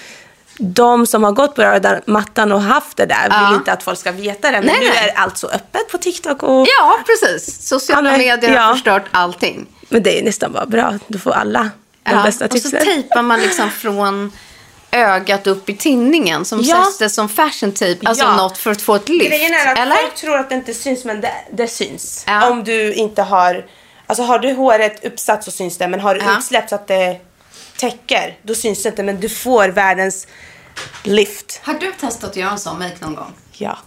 de 0.59 1.07
som 1.07 1.25
har 1.25 1.33
gått 1.33 1.55
på 1.55 1.63
röda 1.63 2.01
mattan 2.07 2.53
och 2.53 2.63
haft 2.63 2.97
det 2.97 3.07
där 3.07 3.27
Ja. 3.31 3.47
vill 3.49 3.59
inte 3.59 3.73
att 3.73 3.83
folk 3.83 3.99
ska 3.99 4.13
veta 4.13 4.51
det. 4.51 4.57
Men 4.57 4.67
Nej, 4.67 4.77
nu 4.81 4.87
nej. 4.87 5.09
är 5.17 5.19
allt 5.21 5.39
så 5.39 5.47
öppet 5.49 5.89
på 5.91 5.99
TikTok 5.99 6.43
och... 6.43 6.67
Ja, 6.79 6.99
precis. 7.07 7.67
Sociala 7.69 8.11
Ja, 8.13 8.19
medier 8.19 8.51
har 8.51 8.57
ja. 8.69 8.73
förstört 8.75 9.05
allting. 9.11 9.67
Men 9.89 10.03
det 10.03 10.19
är 10.19 10.23
nästan 10.25 10.53
bara 10.53 10.67
bra. 10.67 10.99
Du 11.07 11.19
får 11.19 11.31
alla 11.33 11.71
de 12.05 12.11
Ja, 12.17 12.23
bästa 12.23 12.45
och 12.45 12.51
så 12.53 12.59
tipsen. 12.59 12.85
tejpar 12.85 13.23
man 13.23 13.41
liksom 13.41 13.71
från 13.71 14.33
ögat 14.95 15.47
upp 15.47 15.69
i 15.69 15.77
tinningen 15.77 16.45
som 16.45 16.61
Ja. 16.63 16.85
sätts 16.85 16.99
det 16.99 17.11
som 17.11 17.29
fashion 17.29 17.73
tape, 17.73 17.97
alltså 18.05 18.25
Ja. 18.25 18.37
något 18.37 18.59
för 18.59 18.71
att 18.71 18.83
få 18.83 18.95
ett 18.95 19.09
lyft. 19.09 19.29
Grejen 19.31 19.55
är 19.55 19.73
att 19.73 19.79
eller? 19.79 19.97
folk 19.97 20.15
tror 20.15 20.37
att 20.37 20.49
det 20.49 20.55
inte 20.55 20.75
syns 20.75 21.05
men 21.05 21.21
det, 21.21 21.33
det 21.53 21.69
syns. 21.69 22.25
Ja. 22.27 22.51
Om 22.51 22.65
du 22.65 22.93
inte 22.95 23.23
har... 23.23 23.67
Alltså 24.07 24.23
har 24.23 24.39
du 24.39 24.53
håret 24.53 25.05
uppsatt 25.05 25.45
så 25.45 25.51
syns 25.51 25.79
det 25.79 25.89
men 25.89 26.01
har 26.01 26.15
du 26.15 26.21
Ja. 26.21 26.39
utsläppt 26.39 26.69
så 26.69 26.75
att 26.75 26.87
det 26.87 27.17
täcker 27.77 28.39
då 28.43 28.55
syns 28.55 28.83
det 28.83 28.89
inte 28.89 29.03
men 29.03 29.21
du 29.21 29.29
får 29.29 29.69
världens 29.69 30.27
lift. 31.03 31.61
Har 31.63 31.75
du 31.75 31.93
testat 31.93 32.31
att 32.31 32.37
göra 32.37 32.51
en 32.51 32.59
sån 32.59 32.79
make 32.79 32.95
någon 33.01 33.15
gång? 33.15 33.33
Ja. 33.53 33.79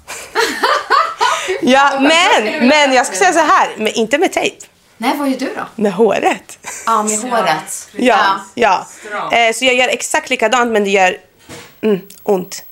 ja, 1.62 2.00
men, 2.00 2.68
men 2.68 2.94
jag 2.94 3.06
ska 3.06 3.16
säga 3.16 3.34
så 3.34 3.40
här, 3.40 3.70
men 3.78 3.88
inte 3.94 4.18
med 4.18 4.34
tejp. 4.34 4.58
Nej, 4.98 5.18
vad 5.18 5.30
gör 5.30 5.38
du 5.38 5.54
då? 5.56 5.68
Med 5.76 5.94
håret. 5.94 6.60
Ja, 6.86 7.04
med 7.04 7.20
håret. 7.20 7.90
Ja, 7.96 8.42
ja. 8.54 8.88
Eh, 9.32 9.54
så 9.54 9.66
jag 9.66 9.76
gör 9.76 9.88
exakt 9.88 10.30
likadant 10.30 10.72
men 10.72 10.84
det 10.84 10.90
gör 10.90 11.18
mm, 11.82 12.00
ont. 12.24 12.64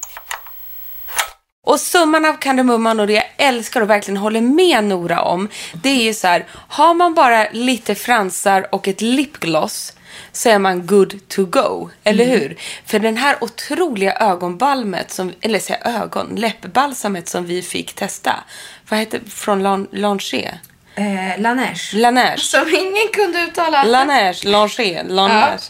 Och 1.68 1.80
summan 1.80 2.26
av 2.26 2.34
kardemumman 2.34 3.00
och 3.00 3.08
det 3.08 3.14
jag 3.14 3.26
älskar 3.38 3.82
och 3.82 3.90
verkligen 3.90 4.18
håller 4.18 4.42
med 4.42 4.84
Nora 4.84 5.22
om, 5.22 5.50
det 5.74 5.90
är 5.90 6.04
ju 6.04 6.14
så 6.14 6.28
här, 6.28 6.46
har 6.52 6.94
man 6.94 7.14
bara 7.14 7.48
lite 7.52 7.96
fransar 7.96 8.68
och 8.72 8.88
ett 8.88 9.02
lipgloss 9.02 9.94
så 10.32 10.50
är 10.50 10.60
man 10.60 10.86
good 10.86 11.28
to 11.28 11.46
go, 11.46 11.90
eller 12.04 12.26
hur? 12.26 12.58
För 12.86 13.00
den 13.00 13.18
här 13.18 13.38
otroliga 13.42 14.14
ögonbalmet, 14.14 15.12
som, 15.12 15.34
eller 15.42 15.60
säga 15.60 15.80
ögon, 15.84 16.36
läppbalsamet 16.36 17.28
som 17.28 17.46
vi 17.46 17.62
fick 17.62 17.94
testa, 17.94 18.36
vad 18.90 19.00
heter 19.00 19.22
från 19.30 19.62
Lan- 19.64 19.88
Lange? 19.92 20.60
Eh, 20.96 21.42
Laneige. 21.42 21.94
Laneige. 21.94 22.38
Som 22.42 22.68
ingen 22.68 23.08
kunde 23.14 23.42
uttala. 23.42 23.84
Laneige, 23.84 24.48
Lange, 24.48 25.04
Laneige. 25.04 25.64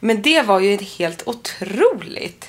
Men 0.00 0.22
det 0.22 0.42
var 0.42 0.60
ju 0.60 0.76
helt 0.76 1.22
otroligt. 1.26 2.46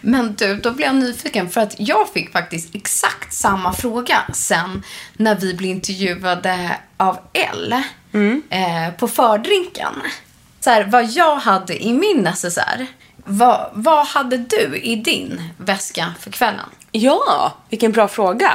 Men 0.00 0.34
du, 0.34 0.56
då 0.56 0.70
blev 0.70 0.86
jag 0.86 0.94
nyfiken 0.94 1.50
för 1.50 1.60
att 1.60 1.74
jag 1.78 2.08
fick 2.08 2.32
faktiskt 2.32 2.74
exakt 2.74 3.34
samma 3.34 3.72
fråga 3.72 4.18
sen 4.34 4.82
när 5.16 5.34
vi 5.34 5.54
blev 5.54 5.70
intervjuade 5.70 6.76
av 6.96 7.18
Elle 7.32 7.82
eh, 8.50 8.94
på 8.98 9.08
fördrinken. 9.08 9.92
Så 10.60 10.70
här, 10.70 10.84
vad 10.84 11.04
jag 11.04 11.36
hade 11.36 11.84
i 11.84 11.92
min 11.92 12.16
necessär. 12.16 12.86
Vad, 13.16 13.70
vad 13.72 14.06
hade 14.06 14.36
du 14.36 14.80
i 14.82 14.96
din 14.96 15.42
väska 15.56 16.14
för 16.20 16.30
kvällen? 16.30 16.68
Ja, 16.92 17.52
vilken 17.68 17.92
bra 17.92 18.08
fråga. 18.08 18.52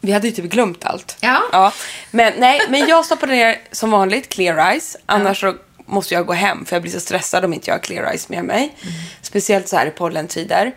Vi 0.00 0.12
hade 0.12 0.28
ju 0.28 0.32
typ 0.34 0.50
glömt 0.50 0.84
allt. 0.84 1.16
Ja. 1.20 1.42
ja. 1.52 1.72
Men 2.10 2.32
nej, 2.38 2.60
men 2.68 2.86
jag 2.86 3.04
stoppade 3.04 3.32
ner 3.32 3.58
som 3.72 3.90
vanligt 3.90 4.28
clear 4.28 4.70
eyes. 4.70 4.96
Annars 5.06 5.40
så 5.40 5.54
måste 5.86 6.14
jag 6.14 6.26
gå 6.26 6.32
hem 6.32 6.64
för 6.64 6.76
jag 6.76 6.82
blir 6.82 6.92
så 6.92 7.00
stressad 7.00 7.44
om 7.44 7.52
inte 7.52 7.70
jag 7.70 7.74
har 7.74 7.82
clear 7.82 8.10
eyes 8.10 8.28
med 8.28 8.44
mig. 8.44 8.76
Speciellt 9.22 9.68
så 9.68 9.76
här 9.76 9.86
i 9.86 9.90
pollentider. 9.90 10.72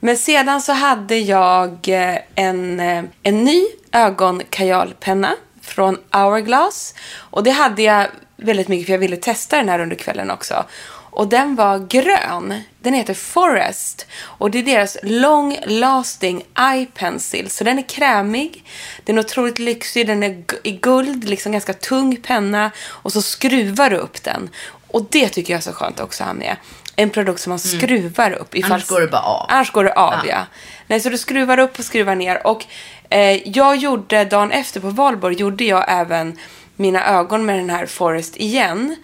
Men 0.00 0.16
sedan 0.16 0.60
så 0.60 0.72
hade 0.72 1.16
jag 1.16 1.88
eh, 1.88 2.18
en, 2.34 2.80
eh, 2.80 3.04
en 3.22 3.44
ny 3.44 3.64
ögonkajalpenna 3.92 5.36
från 5.62 5.98
Hourglass. 6.12 6.94
Och 7.16 7.44
det 7.44 7.50
hade 7.50 7.82
jag 7.82 8.06
väldigt 8.36 8.68
mycket 8.68 8.86
för 8.86 8.92
jag 8.92 8.98
ville 8.98 9.16
testa 9.16 9.56
den 9.56 9.68
här 9.68 9.78
under 9.78 9.96
kvällen 9.96 10.30
också. 10.30 10.64
Och 11.14 11.28
den 11.28 11.54
var 11.56 11.78
grön. 11.78 12.60
Den 12.80 12.94
heter 12.94 13.14
Forest. 13.14 14.06
Och 14.22 14.50
det 14.50 14.58
är 14.58 14.62
deras 14.62 14.96
long 15.02 15.58
lasting 15.66 16.42
eye 16.58 16.86
pencil. 16.94 17.50
Så 17.50 17.64
den 17.64 17.78
är 17.78 17.82
krämig. 17.88 18.64
Den 19.04 19.18
är 19.18 19.22
otroligt 19.22 19.58
lyxig. 19.58 20.06
Den 20.06 20.22
är 20.22 20.44
i 20.62 20.70
guld, 20.70 21.24
liksom 21.28 21.52
ganska 21.52 21.72
tung 21.72 22.16
penna. 22.16 22.70
Och 22.88 23.12
så 23.12 23.22
skruvar 23.22 23.90
du 23.90 23.96
upp 23.96 24.22
den. 24.22 24.50
Och 24.88 25.06
det 25.10 25.28
tycker 25.28 25.52
jag 25.52 25.58
är 25.58 25.62
så 25.62 25.72
skönt 25.72 26.00
också 26.00 26.22
att 26.22 26.28
ha 26.28 26.34
med. 26.34 26.56
En 26.96 27.10
produkt 27.10 27.40
som 27.40 27.50
man 27.50 27.58
skruvar 27.58 28.30
upp. 28.32 28.54
ifall- 28.54 28.64
Mm. 28.64 28.72
Annars 28.72 28.86
går 28.88 29.00
det 29.00 29.06
bara 29.06 29.22
av. 29.22 29.46
Annars 29.50 29.70
går 29.70 29.84
det 29.84 29.92
av, 29.92 30.12
ja. 30.28 30.46
Nej, 30.86 31.00
så 31.00 31.08
du 31.08 31.18
skruvar 31.18 31.58
upp 31.58 31.78
och 31.78 31.84
skruvar 31.84 32.14
ner. 32.14 32.46
Och 32.46 32.64
eh, 33.10 33.48
jag 33.48 33.76
gjorde, 33.76 34.24
dagen 34.24 34.50
efter 34.52 34.80
på 34.80 34.88
valborg, 34.90 35.36
gjorde 35.36 35.64
jag 35.64 35.84
även 35.88 36.38
mina 36.76 37.06
ögon 37.06 37.46
med 37.46 37.58
den 37.58 37.70
här 37.70 37.86
Forest 37.86 38.36
igen. 38.36 38.96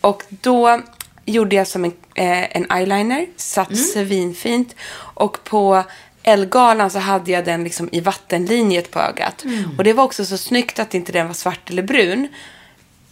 Och 0.00 0.22
då 0.28 0.80
gjorde 1.24 1.56
jag 1.56 1.66
som 1.68 1.84
en, 1.84 1.92
eh, 2.14 2.56
en 2.56 2.70
eyeliner, 2.72 3.26
satt 3.36 3.70
Mm. 3.70 3.82
svinfint. 3.84 4.74
Och 4.96 5.44
på 5.44 5.84
Elgalan 6.22 6.90
så 6.90 6.98
hade 6.98 7.32
jag 7.32 7.44
den 7.44 7.64
liksom 7.64 7.88
i 7.92 8.00
vattenlinjet 8.00 8.90
på 8.90 9.00
ögat. 9.00 9.44
Mm. 9.44 9.70
Och 9.78 9.84
det 9.84 9.92
var 9.92 10.04
också 10.04 10.24
så 10.26 10.38
snyggt 10.38 10.78
att 10.78 10.94
inte 10.94 11.12
den 11.12 11.26
var 11.26 11.34
svart 11.34 11.70
eller 11.70 11.82
brun. 11.82 12.28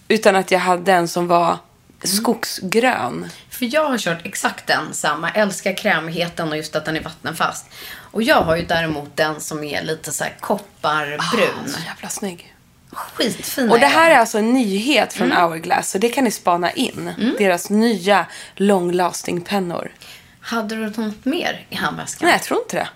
Utan 0.08 0.36
att 0.36 0.50
jag 0.50 0.58
hade 0.58 0.92
en 0.92 1.08
som 1.08 1.26
var 1.26 1.58
skogsgrön. 2.04 3.28
För 3.50 3.74
jag 3.74 3.88
har 3.88 3.98
kört 3.98 4.26
exakt 4.26 4.66
den 4.66 4.94
samma. 4.94 5.30
Älskar 5.30 5.76
krämigheten 5.76 6.48
och 6.48 6.56
just 6.56 6.76
att 6.76 6.84
den 6.84 6.96
är 6.96 7.00
vattenfast. 7.02 7.66
Och 7.94 8.22
jag 8.22 8.36
har 8.42 8.56
ju 8.56 8.64
däremot 8.64 9.16
den 9.16 9.40
som 9.40 9.64
är 9.64 9.82
lite 9.82 10.12
så 10.12 10.24
här 10.24 10.36
kopparbrun. 10.40 11.68
Så 11.68 11.80
jävla 11.86 12.08
snygg. 12.08 12.51
Skitfin 12.92 13.70
Och 13.70 13.80
det 13.80 13.86
är 13.86 13.90
här 13.90 14.10
är 14.10 14.18
alltså 14.18 14.38
en 14.38 14.52
nyhet 14.52 15.12
från 15.12 15.32
Hourglass. 15.32 15.90
Så 15.90 15.98
det 15.98 16.08
kan 16.08 16.24
ni 16.24 16.30
spana 16.30 16.70
in. 16.72 17.10
Deras 17.38 17.70
nya 17.70 18.26
long 18.56 18.92
lasting 18.92 19.40
pennor. 19.40 19.92
Hade 20.40 20.74
du 20.76 20.90
något 21.02 21.24
mer 21.24 21.66
i 21.70 21.74
handväskan? 21.76 22.26
Nej, 22.26 22.32
jag 22.34 22.42
tror 22.42 22.60
inte 22.60 22.76
det. 22.76 22.88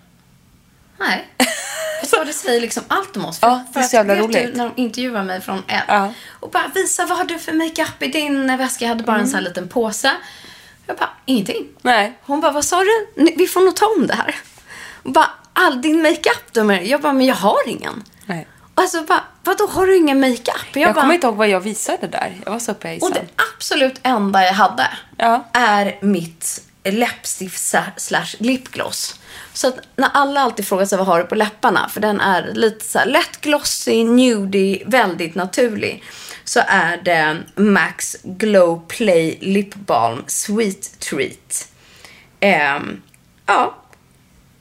Nej. 0.98 1.28
Jag 2.00 2.08
sa 2.08 2.24
det 2.24 2.32
säger 2.32 2.60
liksom 2.60 2.82
allt 2.88 3.16
om 3.16 3.24
oss. 3.24 3.38
Ja, 3.42 3.64
det 3.74 3.80
är 3.80 3.82
så 3.84 3.96
jävla 3.96 4.14
roligt. 4.16 4.46
Du, 4.46 4.54
när 4.54 4.64
de 4.64 4.82
intervjuar 4.82 5.22
mig 5.24 5.40
från 5.40 5.62
L. 5.68 5.80
Ja. 5.88 6.12
Och 6.40 6.50
bara 6.50 6.68
visa 6.74 7.06
vad 7.06 7.18
har 7.18 7.24
du 7.24 7.38
för 7.38 7.52
makeup 7.52 8.02
i 8.02 8.06
din 8.06 8.46
väska. 8.56 8.84
Jag 8.84 8.88
hade 8.88 9.04
bara 9.04 9.18
en 9.18 9.26
sån 9.26 9.34
här 9.34 9.40
Mm. 9.40 9.50
liten 9.50 9.68
påse. 9.68 10.12
Jag 10.86 10.96
bara, 10.96 11.10
ingenting. 11.24 11.66
Nej. 11.82 12.18
Hon 12.22 12.40
bara, 12.40 12.52
vad 12.52 12.64
sa 12.64 12.80
du? 12.84 13.06
Vi 13.36 13.46
får 13.46 13.60
nog 13.60 13.76
ta 13.76 13.86
om 13.98 14.06
det 14.06 14.14
här. 14.14 14.34
Och 15.02 15.12
bara, 15.12 15.30
all 15.52 15.82
din 15.82 16.02
makeup 16.02 16.52
då? 16.52 16.64
med-" 16.64 16.86
Jag 16.86 17.00
bara, 17.00 17.12
men 17.12 17.26
jag 17.26 17.34
har 17.34 17.68
ingen. 17.68 18.04
Nej. 18.26 18.48
Alltså 18.78 19.02
bara, 19.02 19.24
vadå 19.44 19.66
har 19.66 19.86
du 19.86 19.96
ingen 19.96 20.20
makeup? 20.20 20.46
Jag, 20.72 20.82
Jag 20.82 20.94
bara, 20.94 21.00
kommer 21.00 21.14
inte 21.14 21.26
ihåg 21.26 21.36
vad 21.36 21.48
jag 21.48 21.60
visade 21.60 22.06
där. 22.06 22.40
Jag 22.44 22.52
var 22.52 22.58
så 22.58 22.72
uppe 22.72 22.92
i 22.92 22.98
och 23.02 23.10
det 23.12 23.24
absolut 23.56 24.00
enda 24.02 24.44
jag 24.44 24.52
hade 24.52 24.88
Ja. 25.16 25.44
är 25.52 25.98
mitt 26.02 26.62
läppstift 26.84 27.74
slash 27.96 28.26
lipgloss. 28.38 29.20
Så 29.52 29.68
att 29.68 29.78
när 29.96 30.08
alla 30.14 30.40
alltid 30.40 30.66
frågar 30.66 30.86
sig 30.86 30.98
vad 30.98 31.06
har 31.06 31.18
du 31.18 31.24
på 31.24 31.34
läpparna, 31.34 31.88
för 31.88 32.00
den 32.00 32.20
är 32.20 32.52
lite 32.54 32.84
så 32.84 32.98
här 32.98 33.06
lätt 33.06 33.40
glossy, 33.40 34.04
nudie, 34.04 34.82
väldigt 34.86 35.34
naturlig. 35.34 36.02
Så 36.44 36.60
är 36.66 36.96
det 36.96 37.36
Max 37.54 38.16
Glow 38.22 38.86
Play 38.88 39.38
Lip 39.40 39.74
Balm 39.74 40.24
Sweet 40.26 40.98
Treat. 41.00 41.68
Ehm, 42.40 43.02
ja, 43.46 43.76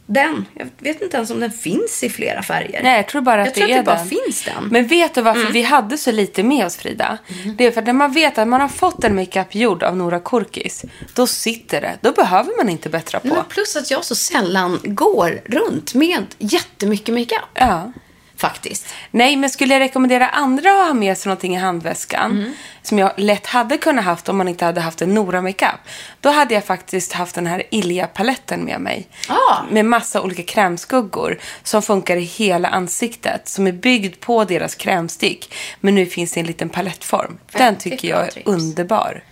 den. 0.06 0.46
Jag 0.54 0.68
vet 0.80 1.02
inte 1.02 1.18
ens 1.18 1.32
om 1.32 1.39
den 1.39 1.52
finns 1.52 2.04
i 2.04 2.10
flera 2.10 2.44
färger. 2.44 2.84
Nej, 2.84 2.96
jag 2.96 3.08
tror 3.08 3.22
bara 3.22 3.41
att 3.41 3.48
jag 3.48 3.56
det 3.56 3.60
tror 3.60 3.72
att 3.72 3.86
det 3.86 3.91
bara 3.91 3.96
den. 3.98 4.08
finns 4.08 4.44
den. 4.44 4.58
Mm. 4.58 4.70
Men 4.70 4.88
vet 4.88 5.13
du 5.13 5.22
varför 5.22 5.52
vi 5.54 5.62
hade 5.62 5.98
så 5.98 6.12
lite 6.12 6.44
med 6.44 6.65
oss, 6.65 6.78
Frida? 6.78 7.18
Det 7.58 7.65
är 7.65 7.72
för 7.72 7.82
att 7.82 7.86
när 7.88 7.94
man 7.94 8.12
vet 8.12 8.38
att 8.38 8.48
man 8.48 8.62
har 8.62 8.68
fått 8.68 9.04
en 9.04 9.15
makeup 9.15 9.56
gjord 9.56 9.84
av 9.84 9.98
Nora 9.98 10.20
Korkis, 10.20 10.86
då 11.13 11.28
sitter 11.28 11.82
det. 11.82 11.98
Då 12.02 12.12
behöver 12.12 12.58
man 12.58 12.70
inte 12.70 12.89
bättra 12.89 13.20
på. 13.20 13.28
Men 13.28 13.46
plus 13.50 13.76
att 13.76 13.91
jag 13.91 14.06
så 14.06 14.15
sällan 14.15 14.80
går 14.84 15.41
runt 15.46 15.94
med 15.94 16.26
jättemycket 16.38 17.13
makeup. 17.13 17.50
Ja. 17.54 17.91
Faktiskt. 18.38 18.88
Nej, 19.12 19.36
men 19.36 19.50
skulle 19.50 19.74
jag 19.74 19.80
rekommendera 19.80 20.28
andra 20.30 20.70
att 20.82 20.88
ha 20.88 20.94
med 20.94 21.18
sig 21.18 21.30
någonting 21.30 21.56
i 21.56 21.60
handväskan 21.60 22.32
Mm. 22.32 22.52
Som 22.88 23.00
jag 23.00 23.12
lätt 23.17 23.45
hade 23.45 23.78
kunnat 23.78 24.06
haft 24.06 24.30
om 24.30 24.38
man 24.38 24.48
inte 24.48 24.65
hade 24.65 24.82
haft 24.82 25.02
en 25.02 25.13
Nora 25.13 25.41
makeup. 25.41 25.80
Då 26.21 26.30
hade 26.30 26.54
jag 26.54 26.65
faktiskt 26.65 27.13
haft 27.13 27.36
den 27.36 27.48
här 27.48 27.63
Ilja-paletten 27.71 28.65
med 28.65 28.82
mig. 28.82 29.08
Ah. 29.30 29.63
Med 29.69 29.86
massa 29.86 30.21
olika 30.21 30.43
krämskuggor 30.43 31.39
som 31.63 31.82
funkar 31.82 32.17
i 32.17 32.24
hela 32.24 32.67
ansiktet. 32.67 33.48
Som 33.48 33.67
är 33.67 33.71
byggd 33.71 34.19
på 34.19 34.45
deras 34.45 34.76
krämstick. 34.76 35.54
Men 35.80 35.95
nu 35.95 36.06
finns 36.06 36.32
det 36.32 36.38
i 36.38 36.41
en 36.41 36.48
liten 36.48 36.69
palettform. 36.69 37.38
Den 37.52 37.76
tycker 37.76 38.08
jag 38.08 38.24
är 38.24 38.41
underbar. 38.45 39.24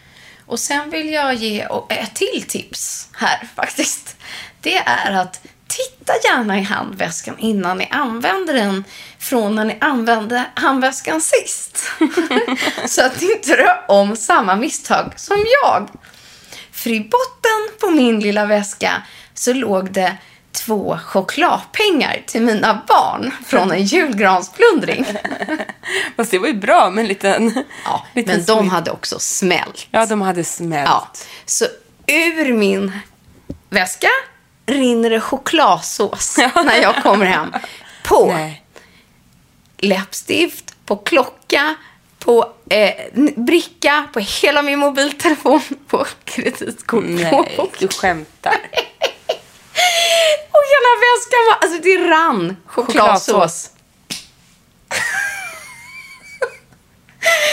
Och 0.46 0.60
sen 0.60 0.90
vill 0.90 1.10
jag 1.14 1.34
ge 1.34 1.68
ett 1.90 2.16
till 2.16 2.44
tips 2.48 3.10
här 3.14 3.48
faktiskt. 3.56 4.16
Det 4.62 4.78
är 4.78 5.12
att 5.12 5.42
titta 5.76 6.14
gärna 6.24 6.60
i 6.60 6.62
handväskan 6.62 7.36
innan 7.40 7.78
ni 7.78 7.88
använder 7.92 8.54
den 8.54 8.84
från 9.20 9.56
när 9.56 9.66
ni 9.66 9.78
använde 9.82 10.46
handväskan 10.56 11.22
sist. 11.22 11.78
Så 12.86 13.06
att 13.06 13.22
ni 13.22 13.32
inte 13.32 13.50
gör 13.50 13.86
om 13.88 14.16
samma 14.16 14.56
misstag 14.56 15.14
som 15.16 15.46
jag. 15.64 15.90
För 16.72 16.90
i 16.90 17.00
botten 17.00 17.80
på 17.80 17.90
min 17.90 18.20
lilla 18.20 18.46
väska 18.46 19.04
så 19.34 19.54
låg 19.54 19.92
det 19.92 20.18
två 20.52 21.00
chokladpengar 21.06 22.24
till 22.26 22.42
mina 22.42 22.84
barn 22.88 23.32
från 23.46 23.72
en 23.72 23.84
julgransplundring. 23.84 25.06
Fast 26.16 26.32
det 26.32 26.40
var 26.40 26.48
ju 26.48 26.54
bra 26.54 26.90
med 26.90 27.02
en 27.02 27.08
liten... 27.08 27.64
Ja, 27.86 28.06
liten 28.14 28.36
men 28.36 28.46
de 28.46 28.60
smitt. 28.60 28.72
hade 28.72 28.92
också 28.92 29.20
smält. 29.20 29.88
Ja, 29.92 30.06
de 30.06 30.22
hade 30.22 30.44
smält. 30.44 30.90
Ja, 30.90 31.12
så 31.46 31.66
ur 32.08 32.54
min 32.54 32.92
väska 33.70 34.10
rinner 34.66 35.10
det 35.10 35.22
chokladsås 35.22 36.38
när 36.66 36.82
jag 36.82 37.04
kommer 37.04 37.26
hem. 37.26 37.54
På 38.04 38.26
Nej. 38.28 38.64
läppstift, 39.78 40.76
på 40.86 40.96
klocka, 40.96 41.76
på 42.20 42.54
eh, 42.70 42.94
bricka, 43.36 44.08
på 44.14 44.20
hela 44.20 44.62
min 44.62 44.80
mobiltelefon, 44.80 45.62
på 45.88 46.06
kreditkort. 46.24 47.04
Nej, 47.08 47.70
du 47.80 47.88
skämtar. 47.88 48.56
Och 50.52 50.64
hela 50.70 50.92
väskan 51.00 51.40
var, 51.50 51.58
alltså 51.62 51.82
det 51.84 51.98
rann 51.98 52.58
chokladsås. 52.66 53.26
Chokladsås. 53.26 53.70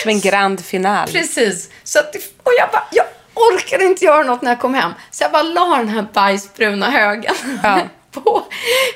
Som 0.03 0.11
en 0.11 0.21
grand 0.21 0.65
final. 0.65 1.09
Precis. 1.09 1.71
Så 1.85 1.99
att, 1.99 2.13
det- 2.13 2.19
och 2.43 2.53
jag 2.59 2.71
bara, 2.71 2.85
jag 2.93 3.05
orkade 3.41 3.85
inte 3.85 4.05
göra 4.05 4.23
något 4.23 4.43
när 4.43 4.51
jag 4.51 4.61
kom 4.61 4.75
hem. 4.75 4.93
Så 5.11 5.25
jag 5.25 5.33
bara 5.33 5.43
la 5.43 5.77
den 5.77 5.89
här 5.89 6.07
bajsbruna 6.13 6.91
högen 6.91 7.35
Ja. 7.63 7.81
på, 8.11 8.43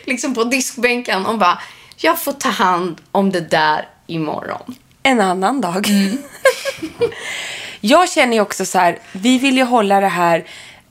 liksom 0.05 0.35
på 0.35 0.45
diskbänken 0.45 1.27
och 1.27 1.39
bara, 1.39 1.59
jag 1.97 2.21
får 2.21 2.33
ta 2.33 2.49
hand 2.49 3.01
om 3.13 3.33
det 3.33 3.41
där 3.41 3.89
imorgon. 4.07 4.75
En 5.03 5.21
annan 5.21 5.61
dag. 5.61 5.87
jag 7.81 8.11
känner 8.11 8.35
ju 8.35 8.41
också 8.41 8.65
så 8.65 8.79
här, 8.79 8.99
vi 9.13 9.39
vill 9.39 9.57
ju 9.57 9.65
hålla 9.65 10.01
det 10.01 10.09
här 10.09 10.45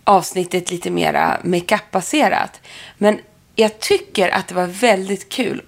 avsnittet 0.03 0.71
lite 0.71 0.89
mera 0.89 1.37
makeup-baserat. 1.43 2.61
Men 2.97 3.19
jag 3.55 3.79
tycker 3.79 4.29
att 4.29 4.47
det 4.47 4.55
var 4.55 4.67
väldigt 4.67 5.29
kul 5.29 5.61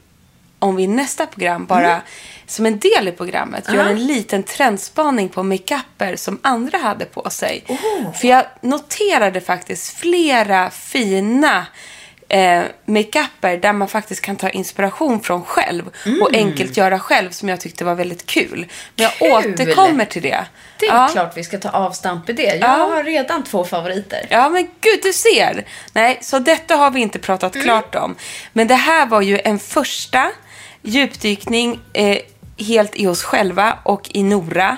om 0.59 0.75
vi 0.75 0.83
i 0.83 0.87
nästa 0.87 1.25
program 1.25 1.65
bara 1.65 2.01
som 2.47 2.65
en 2.65 2.79
del 2.79 3.08
i 3.08 3.12
programmet 3.12 3.73
gör 3.73 3.86
en 3.86 4.08
liten 4.08 4.43
trendspaning 4.43 5.29
på 5.29 5.43
makeuper 5.43 6.15
som 6.15 6.39
andra 6.41 6.77
hade 6.77 7.05
på 7.05 7.29
sig. 7.29 7.63
För 8.19 8.27
jag 8.27 8.45
noterade 8.62 9.41
faktiskt 9.41 9.97
flera 9.97 10.69
fina 10.69 11.65
eh, 12.29 12.63
makeuper 12.86 13.58
där 13.58 13.73
man 13.73 13.88
faktiskt 13.88 14.21
kan 14.21 14.36
ta 14.36 14.49
inspiration 14.49 15.21
från 15.21 15.43
själv 15.43 15.89
och 16.21 16.36
enkelt 16.36 16.77
göra 16.77 16.99
själv 16.99 17.29
som 17.31 17.49
jag 17.49 17.60
tyckte 17.60 17.86
var 17.86 17.95
väldigt 17.95 18.25
kul. 18.25 18.67
Men 18.95 19.03
jag 19.03 19.12
Kul! 19.43 19.53
återkommer 19.53 20.05
till 20.05 20.21
det. 20.21 20.45
Det 20.79 20.86
är 20.86 20.95
ja. 20.95 21.10
klart 21.12 21.38
vi 21.38 21.43
ska 21.43 21.58
ta 21.58 21.69
avstamp 21.69 22.29
i 22.29 22.34
det. 22.34 22.43
Jag 22.43 22.58
Ja. 22.60 22.67
har 22.67 23.03
redan 23.03 23.43
två 23.43 23.63
favoriter. 23.63 24.27
Ja, 24.29 24.49
men 24.49 24.63
gud, 24.81 24.99
du 25.03 25.13
ser. 25.13 25.65
Nej, 25.93 26.17
så 26.21 26.39
detta 26.39 26.75
har 26.75 26.91
vi 26.91 26.99
inte 27.01 27.19
pratat 27.19 27.53
klart 27.62 27.95
om. 27.95 28.15
Men 28.53 28.67
det 28.67 28.75
här 28.75 29.05
var 29.05 29.21
ju 29.21 29.39
en 29.43 29.60
första 29.60 30.31
djupdykning 30.81 31.79
eh, 31.93 32.17
helt 32.57 32.95
i 32.95 33.07
oss 33.07 33.23
själva 33.23 33.77
och 33.83 34.09
i 34.13 34.23
Nora. 34.23 34.77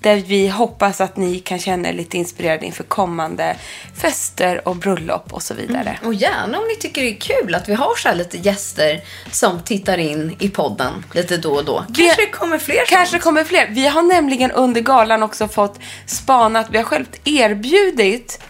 Där 0.00 0.16
vi 0.16 0.48
hoppas 0.48 1.00
att 1.00 1.16
ni 1.16 1.38
kan 1.40 1.58
känna 1.58 1.88
er 1.88 1.92
lite 1.92 2.16
inspirerade 2.18 2.66
inför 2.66 2.84
kommande 2.84 3.56
fester 3.96 4.68
och 4.68 4.76
bröllop 4.76 5.32
och 5.32 5.42
så 5.42 5.54
vidare. 5.54 5.98
Och 6.04 6.14
gärna 6.14 6.58
om 6.58 6.64
ni 6.68 6.76
tycker 6.76 7.02
det 7.02 7.08
är 7.10 7.20
kul 7.20 7.54
att 7.54 7.68
vi 7.68 7.74
har 7.74 7.94
så 7.96 8.08
här 8.08 8.14
lite 8.16 8.38
gäster 8.38 9.00
som 9.30 9.60
tittar 9.62 9.98
in 9.98 10.36
i 10.38 10.48
podden 10.48 11.04
lite 11.12 11.36
då 11.36 11.50
och 11.52 11.64
då. 11.64 11.84
Kanske 11.94 12.22
det 12.22 12.30
kommer 12.30 12.58
fler 12.58 12.84
Kanske 12.88 13.10
sånt. 13.10 13.22
kommer 13.22 13.44
fler. 13.44 13.68
Vi 13.70 13.86
har 13.86 14.02
nämligen 14.02 14.50
under 14.50 14.80
galan 14.80 15.22
också 15.22 15.48
fått 15.48 15.78
spanat. 16.06 16.66
Vi 16.70 16.76
har 16.78 16.84
själv 16.84 17.06
erbjudit 17.24 18.40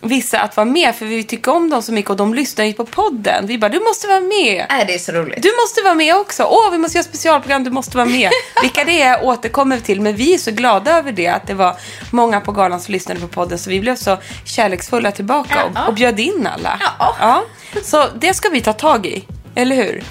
vissa 0.00 0.40
att 0.40 0.56
vara 0.56 0.64
med 0.64 0.94
för 0.94 1.06
vi 1.06 1.24
tycker 1.24 1.52
om 1.52 1.70
dem 1.70 1.82
så 1.82 1.92
mycket 1.92 2.10
och 2.10 2.16
de 2.16 2.34
lyssnar 2.34 2.64
ju 2.64 2.72
på 2.72 2.84
podden. 2.84 3.46
Vi 3.46 3.58
bara, 3.58 3.68
du 3.68 3.80
måste 3.80 4.06
vara 4.06 4.20
med. 4.20 4.66
Nej, 4.70 4.84
det 4.86 4.94
är 4.94 4.98
så 4.98 5.12
roligt. 5.12 5.42
Du 5.42 5.52
måste 5.62 5.82
vara 5.82 5.94
med 5.94 6.16
också. 6.16 6.44
Åh, 6.44 6.70
vi 6.70 6.78
måste 6.78 6.98
göra 6.98 7.04
specialprogram. 7.04 7.64
Du 7.64 7.70
måste 7.70 7.96
vara 7.96 8.06
med. 8.06 8.30
Vilka 8.62 8.84
det 8.84 9.02
är 9.02 9.24
återkommer 9.24 9.76
vi 9.76 9.82
till. 9.82 10.00
Men 10.00 10.16
vi 10.16 10.34
är 10.34 10.38
så 10.38 10.50
glada 10.50 10.98
över 10.98 11.12
det. 11.12 11.28
Att 11.28 11.46
det 11.46 11.54
var 11.54 11.76
många 12.10 12.40
på 12.40 12.52
galan 12.52 12.80
som 12.80 12.92
lyssnade 12.92 13.20
på 13.20 13.28
podden. 13.28 13.58
Så 13.58 13.70
vi 13.70 13.80
blev 13.80 13.96
så 13.96 14.18
kärleksfulla 14.44 15.10
tillbaka 15.10 15.64
och, 15.64 15.88
och 15.88 15.94
bjöd 15.94 16.20
in 16.20 16.48
alla. 16.54 16.80
Ja. 16.80 17.16
ja. 17.20 17.44
Så 17.82 18.04
det 18.20 18.34
ska 18.34 18.48
vi 18.48 18.60
ta 18.60 18.72
tag 18.72 19.06
i. 19.06 19.24
Eller 19.54 19.76
hur? 19.76 20.02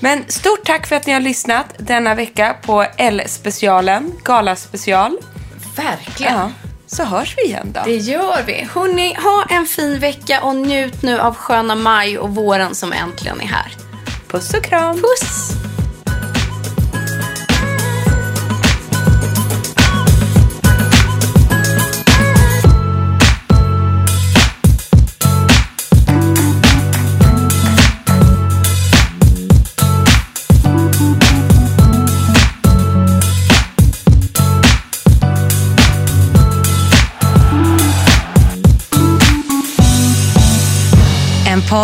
Men 0.00 0.24
stort 0.28 0.64
tack 0.64 0.86
för 0.86 0.96
att 0.96 1.06
ni 1.06 1.12
har 1.12 1.20
lyssnat 1.20 1.66
denna 1.78 2.14
vecka 2.14 2.56
på 2.62 2.86
L-specialen. 2.96 4.12
Galaspecial. 4.24 5.18
Verkligen. 5.76 6.34
Ja. 6.34 6.50
Så 6.90 7.04
hörs 7.04 7.34
vi 7.36 7.44
igen 7.44 7.72
då. 7.74 7.80
Det 7.84 7.96
gör 7.96 8.42
vi. 8.46 8.68
Hörrni, 8.74 9.14
ha 9.14 9.44
en 9.50 9.66
fin 9.66 9.98
vecka 9.98 10.42
och 10.42 10.56
njut 10.56 11.02
nu 11.02 11.18
av 11.18 11.34
sköna 11.34 11.74
maj 11.74 12.18
och 12.18 12.34
våren 12.34 12.74
som 12.74 12.92
äntligen 12.92 13.40
är 13.40 13.46
här. 13.46 13.72
Puss 14.28 14.54
och 14.54 14.64
kram. 14.64 14.96
Puss! 14.96 15.50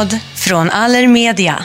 Podd 0.04 0.18
från 0.34 0.70
Allermedia. 0.70 1.64